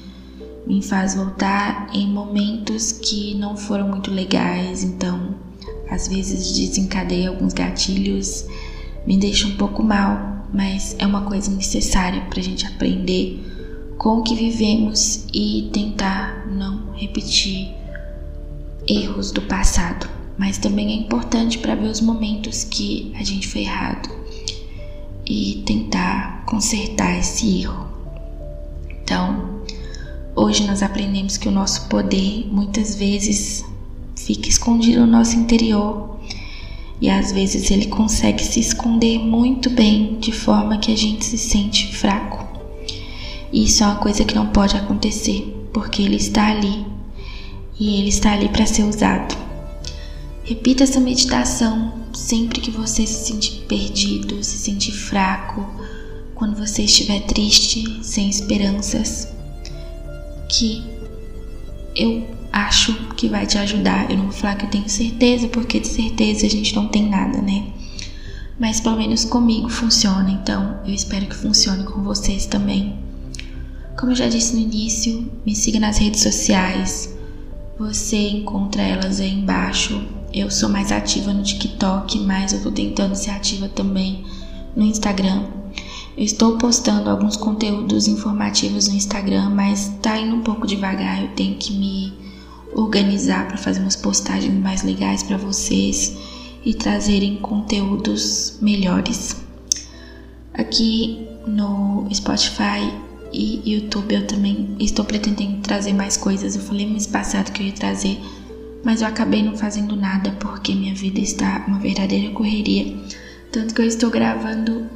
me 0.67 0.83
faz 0.83 1.15
voltar 1.15 1.89
em 1.95 2.09
momentos 2.09 2.91
que 2.91 3.37
não 3.37 3.57
foram 3.57 3.87
muito 3.89 4.11
legais. 4.11 4.83
Então, 4.83 5.37
às 5.89 6.09
vezes 6.09 6.53
desencadeia 6.53 7.29
alguns 7.29 7.53
gatilhos, 7.53 8.45
me 9.07 9.17
deixa 9.17 9.47
um 9.47 9.57
pouco 9.57 9.85
mal, 9.85 10.45
mas 10.53 10.97
é 10.99 11.07
uma 11.07 11.23
coisa 11.23 11.49
necessária 11.53 12.23
para 12.23 12.41
a 12.41 12.43
gente 12.43 12.67
aprender 12.67 13.41
com 13.97 14.19
o 14.19 14.23
que 14.25 14.35
vivemos 14.35 15.27
e 15.33 15.71
tentar 15.73 16.45
não 16.51 16.91
repetir 16.95 17.73
erros 18.89 19.31
do 19.31 19.43
passado. 19.43 20.11
Mas 20.37 20.59
também 20.59 20.89
é 20.89 20.97
importante 20.97 21.57
para 21.59 21.77
ver 21.77 21.89
os 21.89 22.01
momentos 22.01 22.65
que 22.65 23.13
a 23.15 23.23
gente 23.23 23.47
foi 23.47 23.61
errado 23.61 24.26
e 25.27 25.63
tentar 25.67 26.45
consertar 26.47 27.19
esse 27.19 27.63
erro. 27.63 27.87
Então, 29.03 29.61
hoje 30.35 30.67
nós 30.67 30.83
aprendemos 30.83 31.37
que 31.37 31.49
o 31.49 31.53
nosso 31.53 31.89
poder 31.89 32.47
muitas 32.51 32.95
vezes 32.95 33.65
fica 34.17 34.49
escondido 34.49 35.01
no 35.01 35.07
nosso 35.07 35.37
interior 35.37 36.19
e 37.01 37.11
às 37.11 37.33
vezes 37.33 37.71
ele 37.71 37.87
consegue 37.87 38.43
se 38.43 38.61
esconder 38.61 39.19
muito 39.19 39.69
bem 39.69 40.19
de 40.19 40.33
forma 40.33 40.79
que 40.79 40.93
a 40.93 40.97
gente 40.97 41.25
se 41.25 41.37
sente 41.37 41.95
fraco. 41.95 42.45
Isso 43.53 43.83
é 43.83 43.87
uma 43.87 43.97
coisa 43.97 44.25
que 44.25 44.35
não 44.35 44.47
pode 44.47 44.77
acontecer, 44.77 45.69
porque 45.73 46.03
ele 46.03 46.17
está 46.17 46.51
ali 46.51 46.85
e 47.79 47.99
ele 47.99 48.09
está 48.09 48.33
ali 48.33 48.49
para 48.49 48.67
ser 48.67 48.85
usado. 48.85 49.37
Repita 50.45 50.85
essa 50.85 51.01
meditação 51.01 51.93
sempre 52.17 52.61
que 52.61 52.71
você 52.71 53.07
se 53.07 53.27
sentir 53.27 53.67
perdido, 53.69 54.43
se 54.43 54.57
sentir 54.57 54.93
fraco, 54.93 55.65
quando 56.35 56.57
você 56.57 56.83
estiver 56.83 57.21
triste, 57.21 58.01
sem 58.03 58.29
esperanças, 58.29 59.29
que 60.49 60.83
eu 61.95 62.27
acho 62.53 62.93
que 63.17 63.29
vai 63.29 63.47
te 63.47 63.59
ajudar. 63.59 64.11
Eu 64.11 64.17
não 64.17 64.25
vou 64.25 64.33
falar 64.33 64.57
que 64.57 64.65
eu 64.67 64.71
tenho 64.71 64.89
certeza, 64.89 65.49
porque 65.49 65.79
de 65.79 65.89
certeza 65.89 66.47
a 66.47 66.51
gente 66.51 66.75
não 66.75 66.89
tem 66.89 67.09
nada, 67.09 67.41
né? 67.41 67.67
Mas 68.59 68.81
pelo 68.81 68.97
menos 68.97 69.25
comigo 69.25 69.69
funciona, 69.69 70.31
então 70.31 70.81
eu 70.87 70.95
espero 70.95 71.27
que 71.27 71.37
funcione 71.37 71.85
com 71.85 72.03
vocês 72.03 72.47
também. 72.47 72.99
Como 73.99 74.13
eu 74.13 74.17
já 74.17 74.29
disse 74.29 74.55
no 74.55 74.61
início, 74.61 75.31
me 75.45 75.55
siga 75.55 75.79
nas 75.79 75.99
redes 75.99 76.23
sociais. 76.23 77.15
Você 77.79 78.17
encontra 78.17 78.83
elas 78.83 79.21
aí 79.21 79.33
embaixo 79.33 80.16
eu 80.37 80.51
sou 80.51 80.69
mais 80.69 80.93
ativa 80.93 81.33
no 81.33 81.43
TikTok, 81.43 82.19
mas 82.21 82.53
eu 82.53 82.63
tô 82.63 82.71
tentando 82.71 83.15
ser 83.15 83.31
ativa 83.31 83.69
também 83.69 84.23
no 84.77 84.85
Instagram. 84.85 85.45
Estou 86.17 86.59
postando 86.59 87.09
alguns 87.09 87.37
conteúdos 87.37 88.07
informativos 88.07 88.87
no 88.89 88.95
Instagram, 88.95 89.49
mas 89.51 89.93
tá 90.03 90.19
indo 90.19 90.37
um 90.37 90.43
pouco 90.43 90.67
devagar. 90.67 91.23
Eu 91.23 91.29
tenho 91.29 91.57
que 91.57 91.73
me 91.73 92.13
organizar 92.75 93.49
para 93.49 93.57
fazer 93.57 93.81
umas 93.81 93.97
postagens 93.97 94.53
mais 94.53 94.83
legais 94.83 95.23
para 95.23 95.39
vocês 95.39 96.17
e 96.65 96.75
trazerem 96.75 97.37
conteúdos 97.37 98.59
melhores. 98.61 99.37
Aqui 100.53 101.27
no 101.47 102.07
Spotify 102.13 102.93
e 103.33 103.73
YouTube 103.73 104.15
eu 104.15 104.27
também 104.27 104.77
estou 104.81 105.05
pretendendo 105.05 105.61
trazer 105.61 105.95
mais 105.95 106.17
coisas. 106.17 106.57
Eu 106.57 106.63
falei 106.63 106.87
mês 106.87 107.07
passado 107.07 107.53
que 107.53 107.63
eu 107.63 107.67
ia 107.67 107.73
trazer, 107.73 108.21
mas 108.87 109.03
eu 109.03 109.09
acabei 109.09 109.43
não 109.43 109.57
fazendo 109.57 109.97
nada 109.97 110.31
porque 110.39 110.73
minha 110.73 110.95
vida 110.95 111.19
está 111.19 111.65
uma 111.67 111.81
verdadeira 111.81 112.33
correria. 112.33 112.97
Tanto 113.51 113.75
que 113.75 113.83
eu 113.83 113.85
estou 113.85 114.11
gravando 114.11 114.89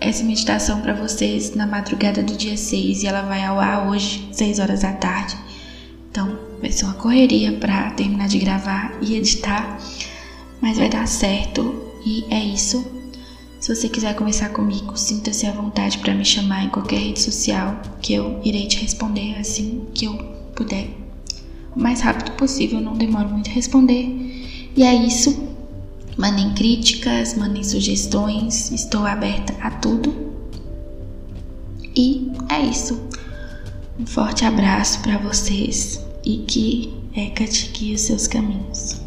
essa 0.00 0.24
meditação 0.24 0.80
para 0.80 0.94
vocês 0.94 1.54
na 1.54 1.66
madrugada 1.66 2.22
do 2.22 2.34
dia 2.38 2.56
6 2.56 3.02
e 3.02 3.06
ela 3.06 3.20
vai 3.20 3.44
ao 3.44 3.60
ar 3.60 3.86
hoje, 3.86 4.26
6 4.32 4.60
horas 4.60 4.80
da 4.80 4.94
tarde. 4.94 5.36
Então, 6.10 6.38
vai 6.58 6.72
ser 6.72 6.86
uma 6.86 6.94
correria 6.94 7.52
para 7.52 7.90
terminar 7.90 8.28
de 8.28 8.38
gravar 8.38 8.96
e 9.02 9.14
editar, 9.14 9.78
mas 10.58 10.78
vai 10.78 10.88
dar 10.88 11.06
certo 11.06 11.92
e 12.02 12.24
é 12.30 12.42
isso. 12.42 12.82
Se 13.60 13.74
você 13.74 13.90
quiser 13.90 14.14
conversar 14.14 14.54
comigo, 14.54 14.96
sinta-se 14.96 15.46
à 15.46 15.52
vontade 15.52 15.98
para 15.98 16.14
me 16.14 16.24
chamar 16.24 16.64
em 16.64 16.70
qualquer 16.70 16.98
rede 16.98 17.20
social, 17.20 17.78
que 18.00 18.14
eu 18.14 18.40
irei 18.42 18.66
te 18.66 18.80
responder 18.80 19.36
assim 19.38 19.86
que 19.92 20.06
eu 20.06 20.16
puder. 20.56 21.03
O 21.74 21.80
mais 21.80 22.00
rápido 22.00 22.32
possível, 22.32 22.80
não 22.80 22.94
demoro 22.94 23.28
muito 23.28 23.50
a 23.50 23.52
responder. 23.52 24.70
E 24.76 24.82
é 24.82 24.94
isso. 24.94 25.48
Mandem 26.16 26.54
críticas, 26.54 27.34
mandem 27.36 27.64
sugestões, 27.64 28.70
estou 28.70 29.04
aberta 29.04 29.54
a 29.60 29.70
tudo. 29.70 30.14
E 31.96 32.30
é 32.48 32.60
isso. 32.60 33.00
Um 33.98 34.06
forte 34.06 34.44
abraço 34.44 35.00
para 35.00 35.18
vocês 35.18 36.00
e 36.24 36.38
que 36.38 36.92
Hecate 37.16 37.70
guie 37.72 37.94
os 37.94 38.00
seus 38.02 38.26
caminhos. 38.26 39.03